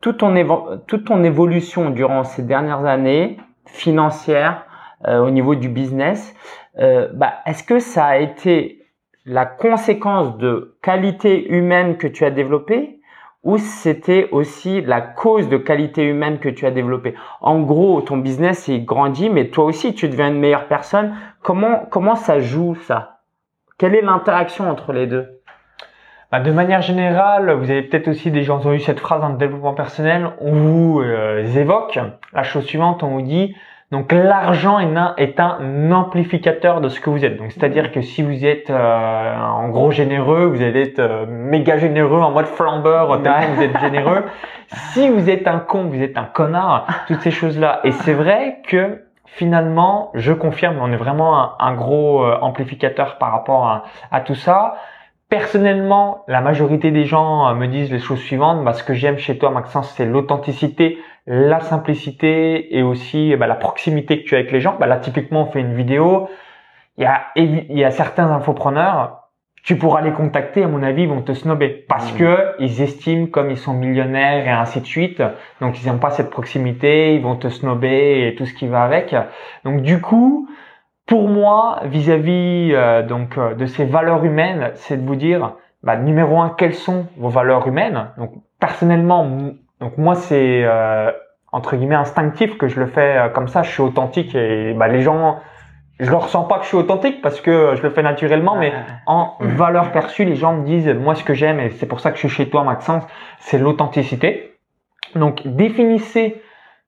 [0.00, 4.66] toute ton, évolution durant ces dernières années financières
[5.06, 6.34] euh, au niveau du business.
[6.80, 8.84] Euh, bah, Est-ce que ça a été
[9.24, 13.00] la conséquence de qualité humaine que tu as développée
[13.44, 17.14] ou c'était aussi la cause de qualité humaine que tu as développée?
[17.40, 21.14] En gros, ton business il grandit, mais toi aussi tu deviens une meilleure personne.
[21.42, 23.17] Comment comment ça joue ça?
[23.78, 25.40] Quelle est l'interaction entre les deux?
[26.32, 29.20] Bah, de manière générale, vous avez peut-être aussi des gens qui ont eu cette phrase
[29.20, 30.30] dans le développement personnel.
[30.40, 31.96] On vous euh, évoque
[32.32, 33.54] la chose suivante, on vous dit
[33.90, 34.78] donc l'argent
[35.16, 37.38] est un, amplificateur de ce que vous êtes.
[37.38, 41.78] Donc c'est-à-dire que si vous êtes euh, en gros généreux, vous allez être euh, méga
[41.78, 44.24] généreux en mode flambeur tellement vous êtes généreux.
[44.92, 46.86] si vous êtes un con, vous êtes un connard.
[47.06, 47.80] Toutes ces choses-là.
[47.84, 53.32] Et c'est vrai que finalement, je confirme, on est vraiment un, gros euh, amplificateur par
[53.32, 54.76] rapport à, tout ça.
[55.28, 58.64] Personnellement, la majorité des gens me disent les choses suivantes.
[58.64, 63.54] Bah, ce que j'aime chez toi, Maxence, c'est l'authenticité, la simplicité et aussi bah, la
[63.54, 64.76] proximité que tu as avec les gens.
[64.80, 66.28] Bah, là, typiquement, on fait une vidéo.
[66.96, 69.17] Il y a, il y a certains infopreneurs,
[69.68, 72.16] tu pourras les contacter, à mon avis, ils vont te snober parce mmh.
[72.16, 75.22] que ils estiment comme ils sont millionnaires et ainsi de suite.
[75.60, 78.82] Donc, ils n'aiment pas cette proximité, ils vont te snober et tout ce qui va
[78.82, 79.14] avec.
[79.66, 80.48] Donc, du coup,
[81.04, 85.52] pour moi, vis-à-vis euh, donc euh, de ces valeurs humaines, c'est de vous dire,
[85.82, 88.06] bah, numéro un, quelles sont vos valeurs humaines?
[88.16, 89.52] Donc, personnellement,
[89.82, 91.10] donc moi, c'est euh,
[91.52, 93.62] entre guillemets instinctif que je le fais euh, comme ça.
[93.62, 95.40] Je suis authentique et bah, les gens,
[96.00, 98.72] je leur ressens pas que je suis authentique parce que je le fais naturellement, mais
[99.06, 102.10] en valeur perçue, les gens me disent moi ce que j'aime et c'est pour ça
[102.10, 103.04] que je suis chez toi, Maxence,
[103.40, 104.58] c'est l'authenticité.
[105.14, 106.40] Donc définissez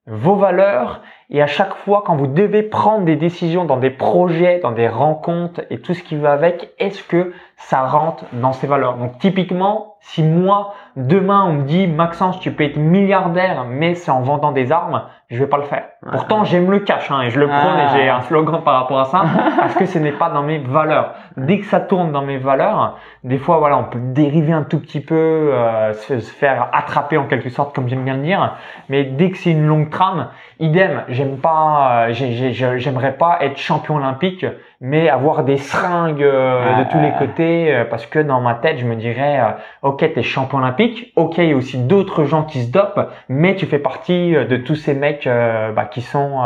[0.07, 4.59] vos valeurs et à chaque fois quand vous devez prendre des décisions dans des projets,
[4.59, 7.33] dans des rencontres et tout ce qui va avec, est-ce que
[7.67, 12.51] ça rentre dans ces valeurs Donc typiquement, si moi demain on me dit Maxence, tu
[12.51, 15.83] peux être milliardaire, mais c'est en vendant des armes, je vais pas le faire.
[16.11, 18.99] Pourtant, j'aime le cash hein, et je le prône et j'ai un slogan par rapport
[18.99, 19.23] à ça
[19.57, 21.13] parce que ce n'est pas dans mes valeurs.
[21.37, 24.79] Dès que ça tourne dans mes valeurs, des fois voilà, on peut dériver un tout
[24.79, 28.57] petit peu, euh, se, faire attraper en quelque sorte, comme j'aime bien le dire.
[28.89, 30.27] Mais dès que c'est une longue trame,
[30.59, 31.03] idem.
[31.07, 34.45] J'aime pas, euh, j'aimerais pas être champion olympique
[34.83, 38.77] mais avoir des seringues euh, de tous les côtés euh, parce que dans ma tête
[38.77, 42.43] je me dirais euh, ok t'es champion olympique ok il y a aussi d'autres gens
[42.43, 46.41] qui se dopent mais tu fais partie de tous ces mecs bah, qui sont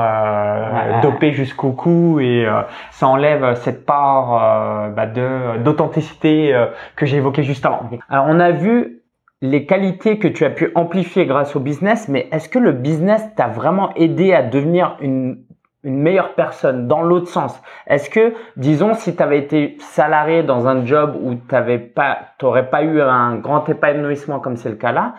[1.02, 2.48] dopés jusqu'au cou et
[2.92, 6.54] ça enlève cette part bah, de d'authenticité
[6.96, 7.82] que j'ai évoquée juste avant.
[8.10, 9.02] Alors on a vu
[9.42, 13.24] les qualités que tu as pu amplifier grâce au business, mais est-ce que le business
[13.36, 15.38] t'a vraiment aidé à devenir une
[15.86, 20.68] une meilleure personne dans l'autre sens Est-ce que, disons, si tu avais été salarié dans
[20.68, 24.92] un job où tu pas, t'aurais pas eu un grand épanouissement comme c'est le cas
[24.92, 25.14] là,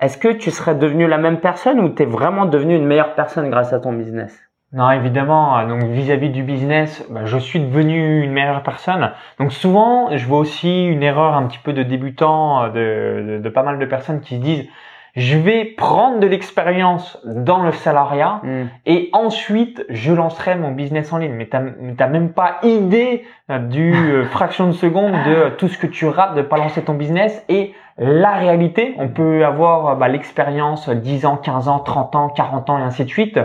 [0.00, 3.14] est-ce que tu serais devenu la même personne ou tu es vraiment devenu une meilleure
[3.14, 4.36] personne grâce à ton business?
[4.72, 5.66] Non, évidemment.
[5.68, 9.12] Donc vis-à-vis du business, bah, je suis devenu une meilleure personne.
[9.38, 13.62] Donc souvent, je vois aussi une erreur un petit peu de débutant de, de pas
[13.62, 14.68] mal de personnes qui se disent
[15.14, 18.68] je vais prendre de l'expérience dans le salariat hmm.
[18.86, 21.32] et ensuite je lancerai mon business en ligne.
[21.32, 25.76] Mais tu n'as même pas idée euh, du euh, fraction de seconde de tout ce
[25.76, 28.94] que tu rates de pas lancer ton business et la réalité.
[28.98, 33.04] On peut avoir bah, l'expérience 10 ans, 15 ans, 30 ans, 40 ans et ainsi
[33.04, 33.38] de suite.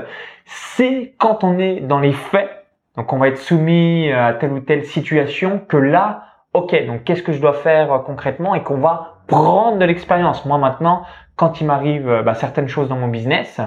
[0.45, 2.49] C'est quand on est dans les faits,
[2.95, 7.23] donc on va être soumis à telle ou telle situation que là, ok, donc qu'est-ce
[7.23, 10.45] que je dois faire euh, concrètement et qu'on va prendre de l'expérience.
[10.45, 11.03] Moi maintenant,
[11.35, 13.61] quand il m'arrive euh, bah, certaines choses dans mon business,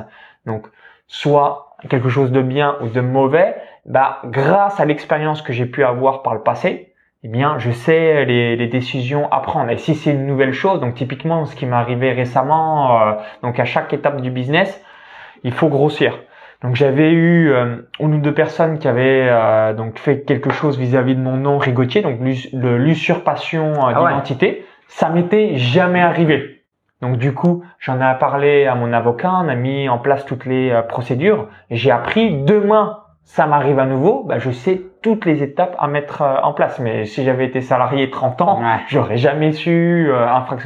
[0.47, 0.67] donc
[1.07, 5.85] soit quelque chose de bien ou de mauvais, bah grâce à l'expérience que j'ai pu
[5.85, 6.93] avoir par le passé,
[7.23, 9.71] eh bien je sais les, les, décisions à prendre.
[9.71, 13.59] Et si c'est une nouvelle chose, donc typiquement ce qui m'est arrivé récemment, euh, donc
[13.59, 14.83] à chaque étape du business,
[15.43, 16.19] il faut grossir.
[16.63, 20.79] Donc j'avais eu euh, une ou deux personnes qui avaient euh, donc fait quelque chose
[20.79, 24.67] vis-à-vis de mon nom Rigotier, donc l'usurpation euh, ah d'identité.
[24.91, 26.65] Ça m'était jamais arrivé.
[27.01, 30.45] Donc du coup, j'en ai parlé à mon avocat, on a mis en place toutes
[30.45, 31.47] les procédures.
[31.71, 36.23] J'ai appris demain, ça m'arrive à nouveau, bah, je sais toutes les étapes à mettre
[36.23, 36.81] en place.
[36.81, 40.11] Mais si j'avais été salarié 30 ans, j'aurais jamais su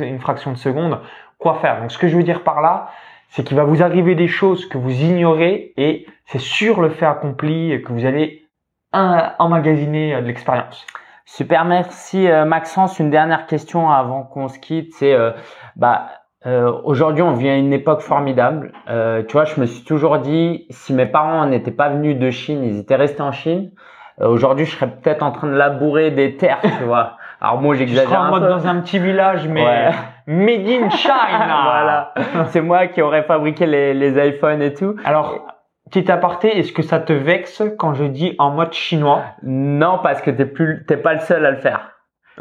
[0.00, 1.00] une fraction de seconde
[1.38, 1.82] quoi faire.
[1.82, 2.88] Donc ce que je veux dire par là,
[3.28, 7.06] c'est qu'il va vous arriver des choses que vous ignorez et c'est sur le fait
[7.06, 8.44] accompli que vous allez
[8.92, 10.86] emmagasiner euh, de l'expérience.
[11.24, 12.98] Super, merci euh, Maxence.
[12.98, 15.30] Une dernière question avant qu'on se quitte, c'est euh,
[15.76, 16.08] bah
[16.84, 18.72] aujourd'hui on vit à une époque formidable.
[18.86, 22.62] tu vois, je me suis toujours dit si mes parents n'étaient pas venus de Chine,
[22.62, 23.70] ils étaient restés en Chine.
[24.20, 27.16] aujourd'hui, je serais peut-être en train de labourer des terres, tu vois.
[27.40, 28.46] Alors moi j'exagère un peu.
[28.46, 29.90] dans un petit village, mais
[30.26, 31.60] made in China.
[31.64, 32.14] voilà.
[32.46, 34.96] C'est moi qui aurais fabriqué les, les iPhones et tout.
[35.04, 35.53] Alors
[35.94, 39.22] petit aparté, est-ce que ça te vexe quand je dis en mode chinois?
[39.42, 41.92] Non, parce que t'es plus, t'es pas le seul à le faire.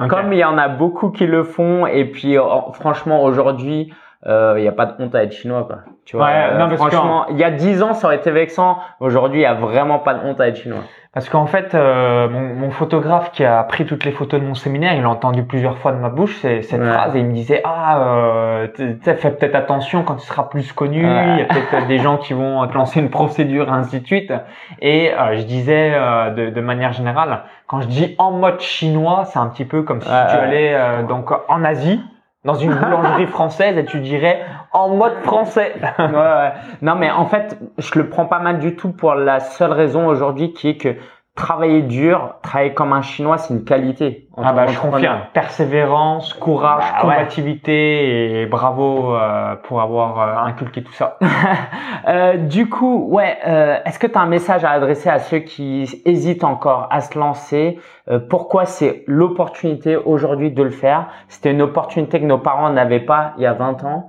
[0.09, 3.93] Comme il y en a beaucoup qui le font, et puis oh, franchement aujourd'hui,
[4.25, 5.83] il euh, n'y a pas de honte à être chinois quoi.
[6.05, 8.77] Tu vois, ouais, non, franchement, il y a dix ans ça aurait été vexant.
[8.99, 10.83] Aujourd'hui, il y a vraiment pas de honte à être chinois.
[11.13, 14.55] Parce qu'en fait, euh, mon, mon, photographe qui a pris toutes les photos de mon
[14.55, 17.61] séminaire, il a entendu plusieurs fois de ma bouche cette phrase et il me disait
[17.63, 21.99] ah euh, fais peut-être attention quand tu seras plus connu, il y a peut-être des
[21.99, 24.33] gens qui vont te lancer une procédure ainsi de suite.
[24.81, 29.25] Et euh, je disais euh, de, de, manière générale, quand je dis en mode chinois,
[29.25, 32.01] c'est un petit peu comme si tu allais euh, donc en Asie
[32.43, 35.73] dans une boulangerie française et tu dirais en mode français.
[35.99, 36.53] ouais, ouais.
[36.82, 40.08] Non, mais en fait, je le prends pas mal du tout pour la seule raison
[40.08, 40.95] aujourd'hui qui est que
[41.36, 44.30] travailler dur, travailler comme un chinois, c'est une qualité.
[44.38, 45.22] Ah bah je confirme.
[45.34, 51.17] Persévérance, courage, bah, combativité et bravo euh, pour avoir euh, inculqué tout ça.
[52.08, 55.39] euh, du coup, ouais, euh, est-ce que tu as un message à adresser à ceux
[55.39, 57.80] qui hésitent encore à se lancer?
[58.10, 61.08] Euh, Pourquoi c'est l'opportunité aujourd'hui de le faire?
[61.30, 64.08] C'était une opportunité que nos parents n'avaient pas il y a 20 ans.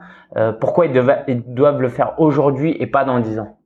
[0.60, 3.56] pourquoi ils, ils doivent le faire aujourd'hui et pas dans 10 ans?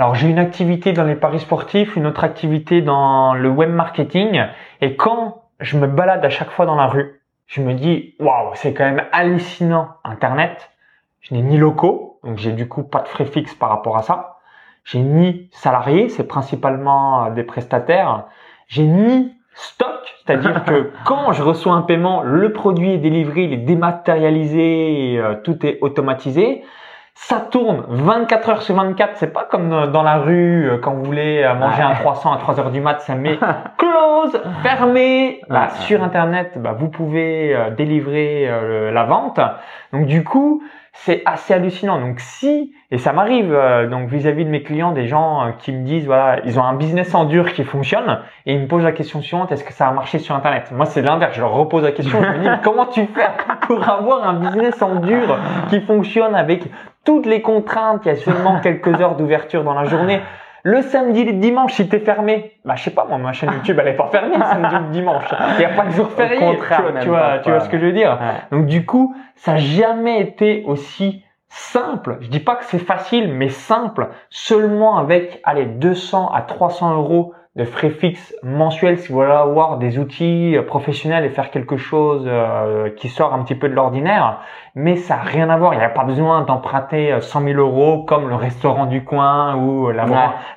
[0.00, 4.46] Alors j'ai une activité dans les paris sportifs, une autre activité dans le web marketing
[4.80, 8.52] et quand je me balade à chaque fois dans la rue, je me dis waouh,
[8.54, 10.70] c'est quand même hallucinant internet.
[11.20, 14.02] Je n'ai ni locaux, donc j'ai du coup pas de frais fixes par rapport à
[14.02, 14.38] ça.
[14.84, 18.24] J'ai ni salariés, c'est principalement des prestataires.
[18.68, 23.52] J'ai ni stock, c'est-à-dire que quand je reçois un paiement, le produit est délivré, il
[23.52, 26.64] est dématérialisé, euh, tout est automatisé
[27.22, 29.12] ça tourne 24 heures sur 24.
[29.16, 32.38] C'est pas comme dans la rue euh, quand vous voulez euh, manger un croissant à
[32.38, 33.38] 3 heures du mat, ça met
[33.78, 35.42] close, fermé.
[35.48, 38.48] Bah, sur internet, bah, vous pouvez euh, délivrer
[38.92, 39.38] la vente.
[39.92, 40.62] Donc du coup,
[41.02, 41.98] c'est assez hallucinant.
[42.00, 43.56] Donc si et ça m'arrive
[43.90, 47.14] donc vis-à-vis de mes clients des gens qui me disent voilà, ils ont un business
[47.14, 49.92] en dur qui fonctionne et ils me posent la question suivante est-ce que ça a
[49.92, 50.70] marché sur internet?
[50.72, 53.28] Moi, c'est l'inverse, je leur repose la question, je me dis comment tu fais
[53.62, 55.38] pour avoir un business en dur
[55.70, 56.64] qui fonctionne avec
[57.04, 60.20] toutes les contraintes, il y a seulement quelques heures d'ouverture dans la journée.
[60.62, 63.50] Le samedi et le dimanche, si t'es fermé, bah je sais pas, moi ma chaîne
[63.52, 65.24] YouTube elle est pas fermée le samedi ou le dimanche.
[65.54, 66.38] Il n'y a pas de jour férié.
[67.00, 68.18] Tu, vois, tu vois, ce que je veux dire.
[68.50, 72.18] Donc du coup, ça n'a jamais été aussi simple.
[72.20, 74.08] Je dis pas que c'est facile, mais simple.
[74.30, 79.78] Seulement avec, allez, 200 à 300 euros de frais fixes mensuels si vous voulez avoir
[79.78, 83.74] des outils euh, professionnels et faire quelque chose euh, qui sort un petit peu de
[83.74, 84.40] l'ordinaire.
[84.76, 85.74] Mais ça n'a rien à voir.
[85.74, 89.56] Il n'y a pas besoin d'emprunter 100 euh, 000 euros comme le restaurant du coin
[89.56, 90.06] ou la,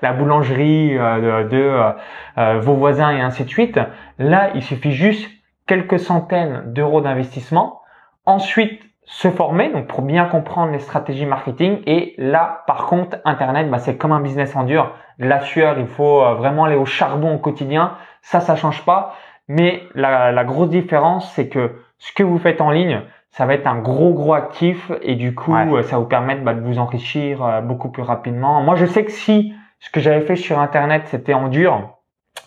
[0.03, 3.79] la boulangerie de, vos voisins et ainsi de suite.
[4.19, 5.32] Là, il suffit juste
[5.65, 7.82] quelques centaines d'euros d'investissement.
[8.25, 11.81] Ensuite, se former, donc pour bien comprendre les stratégies marketing.
[11.85, 14.91] Et là, par contre, Internet, bah, c'est comme un business en dur.
[15.19, 17.93] La sueur, il faut euh, vraiment aller au charbon au quotidien.
[18.21, 19.15] Ça, ça change pas.
[19.47, 23.67] Mais la, grosse différence, c'est que ce que vous faites en ligne, ça va être
[23.67, 27.43] un gros gros actif et du coup, euh, ça vous permettre bah, de vous enrichir
[27.43, 28.61] euh, beaucoup plus rapidement.
[28.61, 31.97] Moi, je sais que si ce que j'avais fait sur Internet, c'était en dur,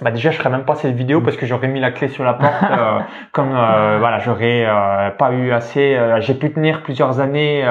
[0.00, 2.24] bah déjà je ferais même pas cette vidéo parce que j'aurais mis la clé sur
[2.24, 2.98] la porte euh,
[3.32, 7.64] comme euh, voilà j'aurais euh, pas eu assez j'ai pu tenir plusieurs années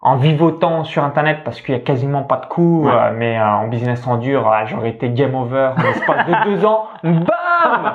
[0.00, 4.06] en vivotant sur internet parce qu'il y a quasiment pas de coûts mais en business
[4.06, 7.24] en dur j'aurais été game over en l'espace de deux ans bam
[7.56, 7.94] bam,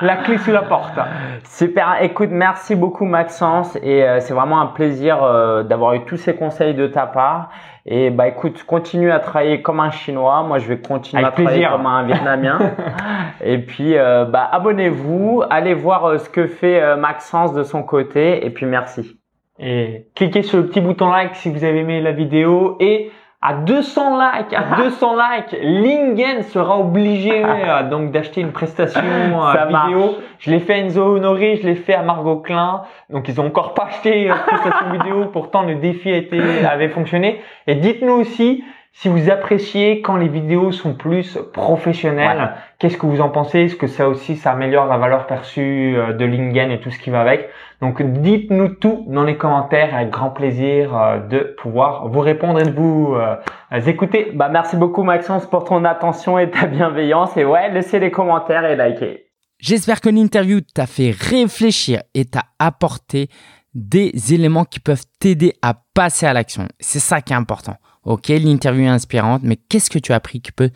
[0.00, 0.98] la clé sous la porte.
[1.44, 2.02] Super.
[2.02, 6.34] Écoute, merci beaucoup Maxence et euh, c'est vraiment un plaisir euh, d'avoir eu tous ces
[6.34, 7.50] conseils de ta part.
[7.84, 10.42] Et bah écoute, continue à travailler comme un Chinois.
[10.44, 12.58] Moi, je vais continuer Avec à travailler comme un Vietnamien.
[13.44, 17.82] et puis, euh, bah abonnez-vous, allez voir euh, ce que fait euh, Maxence de son
[17.82, 18.46] côté.
[18.46, 19.18] Et puis merci.
[19.58, 23.10] Et cliquez sur le petit bouton like si vous avez aimé la vidéo et
[23.44, 29.52] à 200 likes, à 200 likes, Lingen sera obligé euh, donc d'acheter une prestation euh,
[29.52, 30.16] Ça vidéo.
[30.38, 32.82] Je l'ai fait à Enzo Honoré, je l'ai fait à Margot Klein.
[33.10, 35.26] Donc ils ont encore pas acheté euh, prestation vidéo.
[35.32, 37.40] Pourtant le défi a été, avait fonctionné.
[37.66, 38.62] Et dites-nous aussi
[38.94, 42.38] si vous appréciez quand les vidéos sont plus professionnelles.
[42.38, 42.48] Ouais.
[42.78, 43.60] Qu'est-ce que vous en pensez?
[43.60, 46.98] Est-ce que ça aussi ça améliore la valeur perçue euh, de Lingen et tout ce
[46.98, 47.48] qui va avec?
[47.80, 52.64] Donc dites-nous tout dans les commentaires avec grand plaisir euh, de pouvoir vous répondre et
[52.64, 54.30] de vous euh, écouter.
[54.34, 57.36] Bah merci beaucoup Maxence pour ton attention et ta bienveillance.
[57.36, 59.26] Et ouais, laissez les commentaires et likez.
[59.58, 63.28] J'espère que l'interview t'a fait réfléchir et t'a apporté
[63.74, 66.66] des éléments qui peuvent t'aider à passer à l'action.
[66.78, 67.76] C'est ça qui est important.
[68.04, 70.70] Ok, l'interview est inspirante, mais qu'est-ce que tu as appris qui peut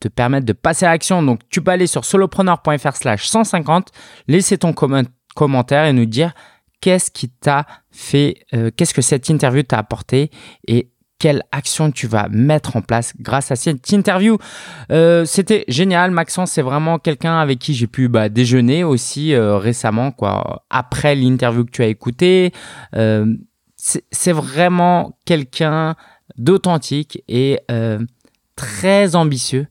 [0.00, 1.22] te permettre de passer à l'action?
[1.22, 3.88] Donc, tu peux aller sur solopreneur.fr slash 150,
[4.28, 5.02] laisser ton comment-
[5.34, 6.32] commentaire et nous dire
[6.80, 10.30] qu'est-ce qui t'a fait, euh, qu'est-ce que cette interview t'a apporté
[10.66, 10.88] et
[11.20, 14.38] quelle action tu vas mettre en place grâce à cette interview.
[14.90, 16.10] Euh, C'était génial.
[16.10, 20.64] Maxence, c'est vraiment quelqu'un avec qui j'ai pu bah, déjeuner aussi euh, récemment, quoi.
[20.68, 22.50] Après l'interview que tu as écoutée,
[22.96, 23.36] euh,
[23.76, 25.94] c'est vraiment quelqu'un
[26.36, 27.98] d'authentique et euh,
[28.56, 29.66] très ambitieux.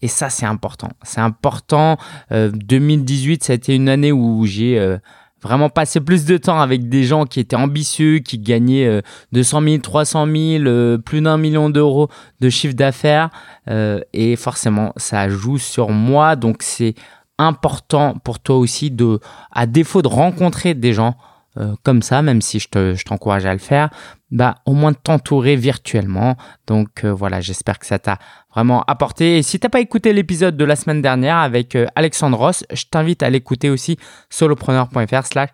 [0.00, 0.88] Et ça, c'est important.
[1.04, 1.96] C'est important.
[2.32, 4.98] Euh, 2018, ça a été une année où j'ai euh,
[5.42, 9.00] vraiment passé plus de temps avec des gens qui étaient ambitieux, qui gagnaient euh,
[9.32, 12.08] 200 000, 300 000, euh, plus d'un million d'euros
[12.40, 13.30] de chiffre d'affaires.
[13.68, 16.36] Euh, et forcément, ça joue sur moi.
[16.36, 16.94] Donc, c'est
[17.38, 19.18] important pour toi aussi de,
[19.50, 21.16] à défaut de rencontrer des gens
[21.58, 23.90] euh, comme ça, même si je te- je t'encourage à le faire,
[24.30, 26.36] bah, au moins t'entourer virtuellement.
[26.66, 28.18] Donc euh, voilà, j'espère que ça t'a
[28.54, 29.38] vraiment apporté.
[29.38, 32.84] Et si t'as pas écouté l'épisode de la semaine dernière avec euh, Alexandre Ross, je
[32.90, 33.98] t'invite à l'écouter aussi
[34.30, 35.50] solopreneur.fr slash,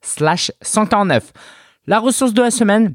[0.00, 1.32] slash 149.
[1.86, 2.94] La ressource de la semaine,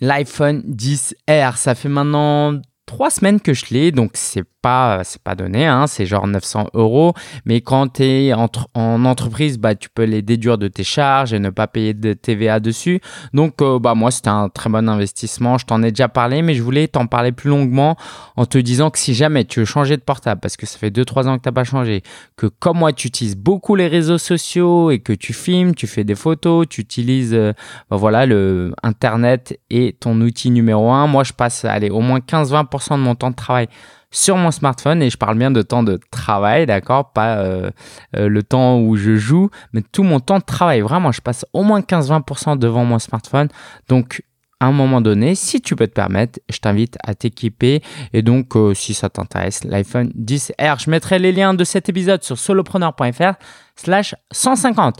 [0.00, 1.56] l'iPhone 10R.
[1.56, 5.86] Ça fait maintenant trois semaines que je l'ai, donc c'est pas c'est pas donné, hein,
[5.86, 7.14] c'est genre 900 euros.
[7.44, 11.32] Mais quand tu es entre, en entreprise, bah tu peux les déduire de tes charges
[11.32, 13.00] et ne pas payer de TVA dessus.
[13.32, 15.58] Donc euh, bah moi c'était un très bon investissement.
[15.58, 17.96] Je t'en ai déjà parlé, mais je voulais t'en parler plus longuement
[18.36, 20.90] en te disant que si jamais tu veux changer de portable, parce que ça fait
[20.90, 22.02] 2-3 ans que t'as pas changé,
[22.36, 26.04] que comme moi tu utilises beaucoup les réseaux sociaux et que tu filmes, tu fais
[26.04, 27.52] des photos, tu utilises euh,
[27.90, 31.06] bah voilà le internet est ton outil numéro un.
[31.06, 33.68] Moi je passe allez au moins 15-20% de mon temps de travail
[34.10, 37.70] sur mon smartphone et je parle bien de temps de travail, d'accord, pas euh,
[38.16, 40.80] euh, le temps où je joue, mais tout mon temps de travail.
[40.82, 43.48] Vraiment, je passe au moins 15-20% devant mon smartphone.
[43.88, 44.22] Donc
[44.60, 47.82] à un moment donné, si tu peux te permettre, je t'invite à t'équiper.
[48.12, 52.22] Et donc, euh, si ça t'intéresse, l'iPhone 10R, je mettrai les liens de cet épisode
[52.22, 53.34] sur solopreneur.fr
[53.76, 54.96] slash 150.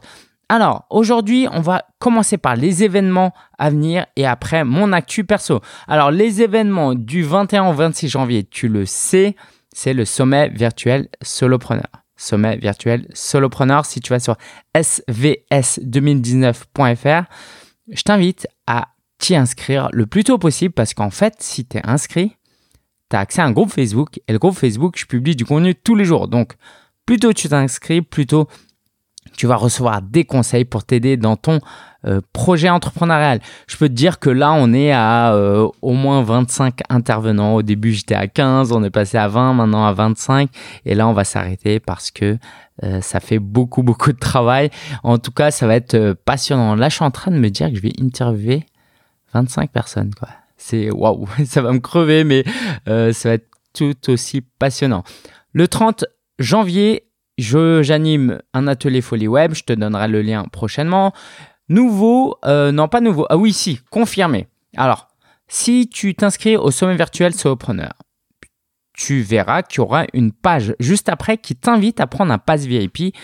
[0.49, 5.61] Alors, aujourd'hui, on va commencer par les événements à venir et après mon actu perso.
[5.89, 9.35] Alors, les événements du 21 au 26 janvier, tu le sais,
[9.73, 11.89] c'est le sommet virtuel solopreneur.
[12.17, 14.37] Sommet virtuel solopreneur, si tu vas sur
[14.75, 17.25] svs2019.fr,
[17.91, 21.83] je t'invite à t'y inscrire le plus tôt possible parce qu'en fait, si tu es
[21.85, 22.37] inscrit,
[23.11, 25.75] tu as accès à un groupe Facebook et le groupe Facebook, je publie du contenu
[25.75, 26.29] tous les jours.
[26.29, 26.55] Donc,
[27.07, 28.49] plus tôt tu t'inscris, plus tôt
[29.37, 31.61] tu vas recevoir des conseils pour t'aider dans ton
[32.07, 33.41] euh, projet entrepreneurial.
[33.67, 37.55] Je peux te dire que là, on est à euh, au moins 25 intervenants.
[37.55, 40.51] Au début, j'étais à 15, on est passé à 20, maintenant à 25.
[40.85, 42.37] Et là, on va s'arrêter parce que
[42.83, 44.71] euh, ça fait beaucoup, beaucoup de travail.
[45.03, 46.75] En tout cas, ça va être passionnant.
[46.75, 48.67] Là, je suis en train de me dire que je vais interviewer
[49.33, 50.15] 25 personnes.
[50.15, 50.29] quoi.
[50.59, 52.45] C'est waouh, ça va me crever, mais
[52.87, 55.05] ça va être tout aussi passionnant.
[55.53, 56.05] Le 30
[56.39, 57.05] janvier,
[57.39, 59.55] je j'anime un atelier folie web.
[59.55, 61.13] Je te donnerai le lien prochainement.
[61.69, 63.27] Nouveau, euh, non pas nouveau.
[63.31, 64.47] Ah oui, si, confirmé.
[64.77, 65.09] Alors,
[65.49, 67.95] si tu t'inscris au sommet virtuel Solopreneur,
[68.93, 72.65] tu verras qu'il y aura une page juste après qui t'invite à prendre un pass
[72.65, 73.15] VIP.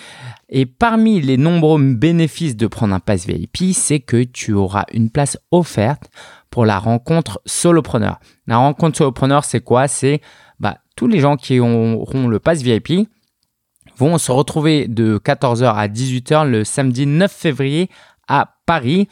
[0.49, 5.11] Et parmi les nombreux bénéfices de prendre un pass VIP, c'est que tu auras une
[5.11, 6.11] place offerte
[6.51, 8.19] pour la rencontre solopreneur.
[8.49, 9.87] La rencontre solopreneur, c'est quoi?
[9.87, 10.21] C'est
[10.59, 13.09] bah, tous les gens qui auront le pass VIP
[14.01, 17.91] vont se retrouver de 14h à 18h le samedi 9 février
[18.29, 19.09] à Paris.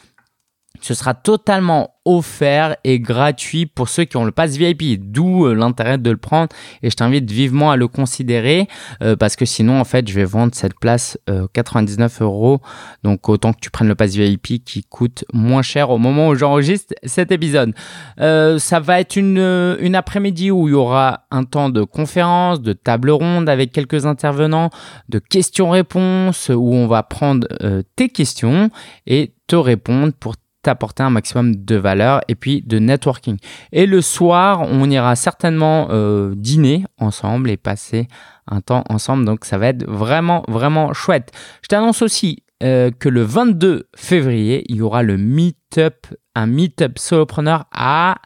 [0.81, 5.53] Ce sera totalement offert et gratuit pour ceux qui ont le pass VIP, d'où euh,
[5.53, 6.49] l'intérêt de le prendre
[6.81, 8.67] et je t'invite vivement à le considérer
[9.03, 11.17] euh, parce que sinon en fait je vais vendre cette place
[11.53, 12.61] 99 euh, euros
[13.03, 16.35] donc autant que tu prennes le pass VIP qui coûte moins cher au moment où
[16.35, 17.73] j'enregistre cet épisode.
[18.17, 22.73] ça va être une, une après-midi où il y aura un temps de conférence, de
[22.73, 24.69] table ronde avec quelques intervenants,
[25.09, 27.47] de questions-réponses où on va prendre
[27.95, 28.69] tes questions
[29.05, 33.37] et te répondre pour t'apporter un maximum de valeur et puis de networking.
[33.71, 38.07] Et le soir, on ira certainement euh, dîner ensemble et passer
[38.47, 39.25] un temps ensemble.
[39.25, 41.31] Donc ça va être vraiment, vraiment chouette.
[41.61, 46.97] Je t'annonce aussi euh, que le 22 février, il y aura le meet-up, un meet-up
[46.99, 48.17] solopreneur à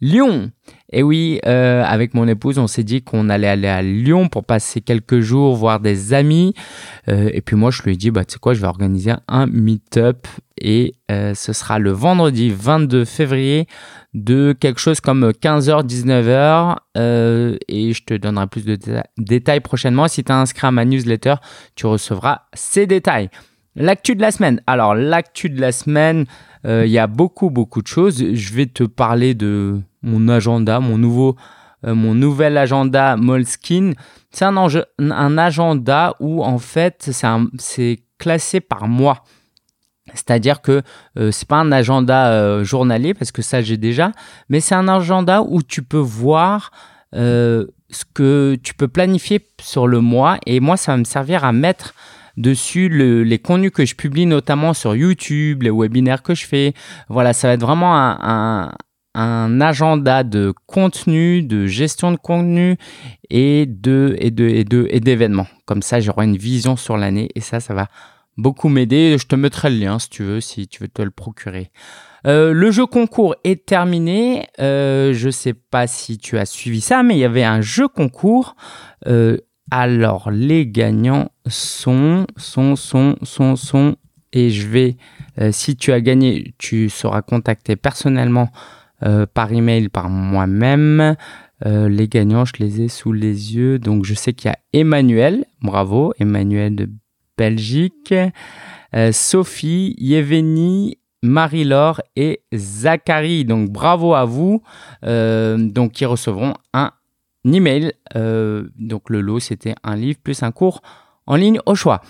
[0.00, 0.52] Lyon.
[0.96, 4.44] Et oui, euh, avec mon épouse, on s'est dit qu'on allait aller à Lyon pour
[4.44, 6.54] passer quelques jours, voir des amis.
[7.08, 9.12] Euh, et puis moi, je lui ai dit, bah, tu sais quoi, je vais organiser
[9.26, 10.28] un meet-up.
[10.56, 13.66] Et euh, ce sera le vendredi 22 février
[14.14, 16.76] de quelque chose comme 15h, 19h.
[17.66, 18.78] et je te donnerai plus de
[19.18, 20.06] détails prochainement.
[20.06, 21.34] Si tu es inscrit à ma newsletter,
[21.74, 23.30] tu recevras ces détails.
[23.74, 24.62] L'actu de la semaine.
[24.68, 26.26] Alors, l'actu de la semaine,
[26.64, 28.24] il y a beaucoup, beaucoup de choses.
[28.32, 31.36] Je vais te parler de mon agenda, mon nouveau,
[31.86, 33.94] euh, mon nouvel agenda Moleskine.
[34.30, 37.10] C'est un, agenda où en fait
[37.58, 39.24] c'est classé par mois.
[40.12, 40.82] C'est-à-dire que
[41.18, 44.12] euh, c'est pas un agenda euh, journalier parce que ça j'ai déjà,
[44.48, 46.70] mais c'est un agenda où tu peux voir
[47.16, 51.52] ce que tu peux planifier sur le mois et moi ça va me servir à
[51.52, 51.94] mettre
[52.36, 56.74] dessus les contenus que je publie notamment sur YouTube, les webinaires que je fais.
[57.08, 58.72] Voilà, ça va être vraiment un, un
[59.14, 62.76] agenda de contenu, de gestion de contenu
[63.30, 65.46] et de et de et d'événements.
[65.66, 67.88] Comme ça, j'aurai une vision sur l'année et ça, ça va
[68.36, 69.16] beaucoup m'aider.
[69.18, 71.70] Je te mettrai le lien si tu veux, si tu veux te le procurer.
[72.26, 74.46] Euh, le jeu concours est terminé.
[74.58, 77.88] Euh, je sais pas si tu as suivi ça, mais il y avait un jeu
[77.88, 78.56] concours.
[79.06, 79.38] Euh,
[79.70, 83.96] alors les gagnants sont sont sont sont sont
[84.32, 84.96] et je vais
[85.40, 88.50] euh, si tu as gagné, tu seras contacté personnellement
[89.04, 91.16] euh, par email par moi-même.
[91.66, 93.78] Euh, les gagnants, je les ai sous les yeux.
[93.78, 96.88] Donc je sais qu'il y a Emmanuel, bravo, Emmanuel de
[97.36, 98.14] Belgique,
[98.94, 103.44] euh, Sophie, Yeveni, Marie-Laure et Zachary.
[103.44, 104.62] Donc bravo à vous.
[105.02, 106.90] donc ils recevront un
[107.44, 107.92] email.
[108.14, 110.80] donc le lot, c'était un livre plus un cours
[111.26, 112.00] en ligne au choix.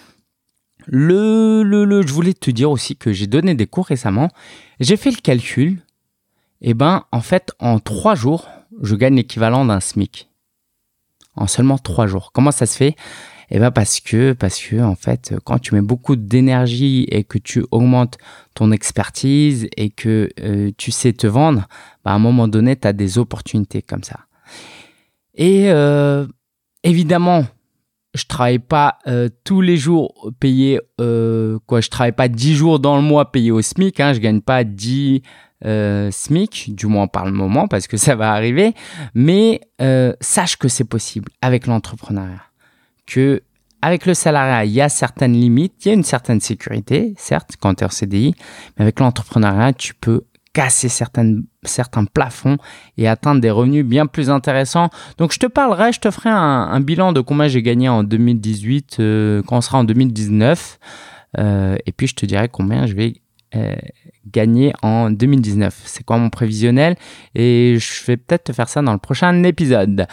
[0.86, 4.30] Le, le, le, je voulais te dire aussi que j'ai donné des cours récemment.
[4.80, 5.78] J'ai fait le calcul.
[6.66, 8.48] Eh ben, en fait, en trois jours,
[8.80, 10.30] je gagne l'équivalent d'un SMIC.
[11.36, 12.32] En seulement trois jours.
[12.32, 12.96] Comment ça se fait?
[13.50, 17.36] Eh ben, parce que, parce que, en fait, quand tu mets beaucoup d'énergie et que
[17.36, 18.16] tu augmentes
[18.54, 21.68] ton expertise et que euh, tu sais te vendre,
[22.02, 24.20] bah, à un moment donné, tu as des opportunités comme ça.
[25.34, 26.26] Et euh,
[26.82, 27.44] évidemment,
[28.14, 32.78] je travaille pas euh, tous les jours payé euh, quoi je travaille pas 10 jours
[32.78, 35.22] dans le mois payé au SMIC hein, je gagne pas 10
[35.64, 38.74] euh, SMIC, du moins par le moment, parce que ça va arriver.
[39.14, 42.42] Mais euh, sache que c'est possible avec l'entrepreneuriat.
[43.06, 43.42] Que
[43.82, 47.56] avec le salariat, il y a certaines limites, il y a une certaine sécurité, certes,
[47.60, 48.34] quand tu es en CDI,
[48.76, 50.22] mais avec l'entrepreneuriat, tu peux
[50.54, 52.56] casser certaines, certains plafonds
[52.96, 54.88] et atteindre des revenus bien plus intéressants.
[55.18, 58.96] Donc je te parlerai, je te ferai un, bilan de combien j'ai gagné en 2018
[59.00, 60.78] euh, quand on sera en 2019.
[61.36, 63.14] et puis je te dirai combien je vais
[64.26, 65.82] gagné en 2019.
[65.84, 66.96] C'est quoi mon prévisionnel?
[67.34, 70.06] Et je vais peut-être te faire ça dans le prochain épisode.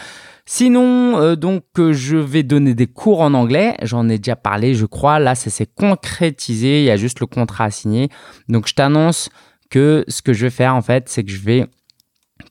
[0.44, 3.76] Sinon, euh, donc, euh, je vais donner des cours en anglais.
[3.82, 5.18] J'en ai déjà parlé, je crois.
[5.18, 6.80] Là, ça s'est concrétisé.
[6.80, 8.08] Il y a juste le contrat à signer.
[8.48, 9.30] Donc, je t'annonce
[9.70, 11.66] que ce que je vais faire, en fait, c'est que je vais,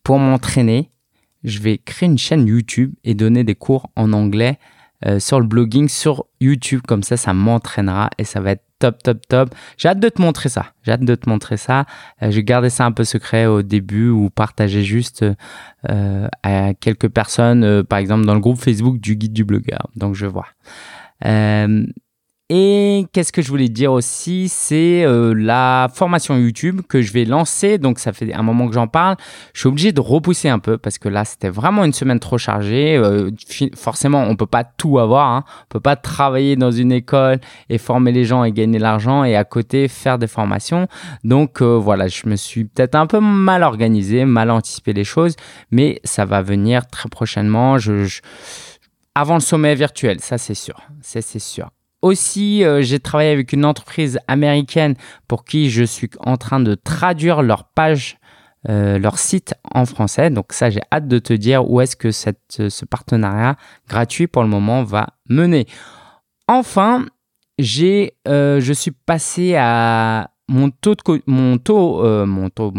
[0.03, 0.89] pour m'entraîner,
[1.43, 4.57] je vais créer une chaîne YouTube et donner des cours en anglais
[5.05, 6.81] euh, sur le blogging sur YouTube.
[6.87, 9.55] Comme ça, ça m'entraînera et ça va être top, top, top.
[9.77, 10.73] J'ai hâte de te montrer ça.
[10.83, 11.85] J'ai hâte de te montrer ça.
[12.21, 15.23] Euh, j'ai gardé ça un peu secret au début ou partagé juste
[15.89, 19.87] euh, à quelques personnes, euh, par exemple dans le groupe Facebook du guide du blogueur.
[19.95, 20.47] Donc je vois.
[22.53, 27.23] Et qu'est-ce que je voulais dire aussi, c'est euh, la formation YouTube que je vais
[27.23, 27.77] lancer.
[27.77, 29.15] Donc ça fait un moment que j'en parle.
[29.53, 32.37] Je suis obligé de repousser un peu parce que là c'était vraiment une semaine trop
[32.37, 32.97] chargée.
[32.97, 33.31] Euh,
[33.73, 35.29] forcément, on peut pas tout avoir.
[35.29, 35.45] Hein.
[35.47, 37.39] On peut pas travailler dans une école
[37.69, 40.89] et former les gens et gagner de l'argent et à côté faire des formations.
[41.23, 45.37] Donc euh, voilà, je me suis peut-être un peu mal organisé, mal anticipé les choses,
[45.71, 47.77] mais ça va venir très prochainement.
[47.77, 48.19] je...
[49.15, 51.69] Avant le sommet virtuel, ça c'est sûr, ça c'est sûr.
[52.01, 54.95] Aussi, euh, j'ai travaillé avec une entreprise américaine
[55.27, 58.17] pour qui je suis en train de traduire leur page,
[58.69, 60.29] euh, leur site en français.
[60.29, 63.55] Donc ça, j'ai hâte de te dire où est-ce que cette, ce partenariat
[63.87, 65.65] gratuit pour le moment va mener.
[66.47, 67.05] Enfin,
[67.57, 72.73] j'ai, je suis passé à mon taux de mon taux, euh, mon taux,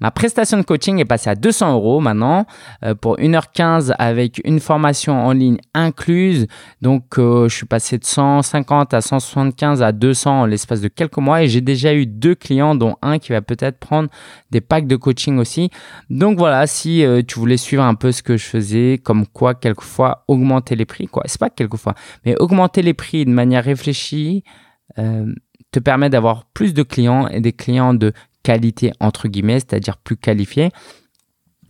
[0.00, 2.44] ma prestation de coaching est passée à 200 euros maintenant
[2.84, 6.46] euh, pour 1h15 avec une formation en ligne incluse.
[6.82, 11.18] Donc, euh, je suis passé de 150 à 175 à 200 en l'espace de quelques
[11.18, 14.08] mois et j'ai déjà eu deux clients, dont un qui va peut-être prendre
[14.50, 15.70] des packs de coaching aussi.
[16.10, 20.24] Donc voilà, si tu voulais suivre un peu ce que je faisais, comme quoi quelquefois
[20.26, 21.94] augmenter les prix, quoi, c'est pas quelquefois,
[22.24, 24.42] mais augmenter les prix de manière réfléchie
[25.74, 28.12] te permet d'avoir plus de clients et des clients de
[28.44, 30.70] qualité entre guillemets, c'est-à-dire plus qualifiés.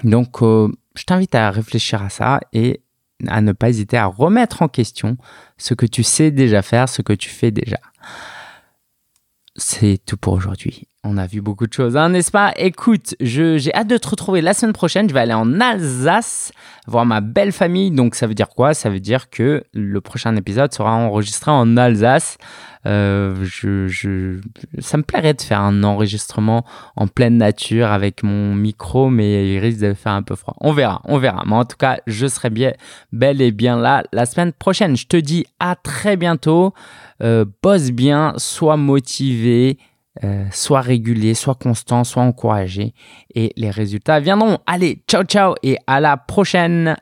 [0.03, 2.83] Donc, euh, je t'invite à réfléchir à ça et
[3.27, 5.17] à ne pas hésiter à remettre en question
[5.57, 7.79] ce que tu sais déjà faire, ce que tu fais déjà.
[9.57, 10.89] C'est tout pour aujourd'hui.
[11.05, 12.53] On a vu beaucoup de choses, hein, n'est-ce pas?
[12.57, 15.09] Écoute, j'ai hâte de te retrouver la semaine prochaine.
[15.09, 16.51] Je vais aller en Alsace
[16.87, 17.91] voir ma belle famille.
[17.91, 18.75] Donc ça veut dire quoi?
[18.75, 22.39] Ça veut dire que le prochain épisode sera enregistré en Alsace.
[22.87, 24.41] Euh, je, je,
[24.81, 26.65] ça me plairait de faire un enregistrement
[26.97, 30.57] en pleine nature avec mon micro, mais il risque de faire un peu froid.
[30.61, 31.45] On verra, on verra.
[31.47, 32.73] Mais en tout cas, je serai bien,
[33.13, 34.97] bel et bien là la semaine prochaine.
[34.97, 36.75] Je te dis à très bientôt.
[37.23, 39.79] Euh, bosse bien, sois motivé.
[40.23, 42.95] Euh, sois régulier, sois constant, sois encouragé
[43.35, 44.59] et les résultats viendront.
[44.65, 46.95] Allez, ciao ciao et à la prochaine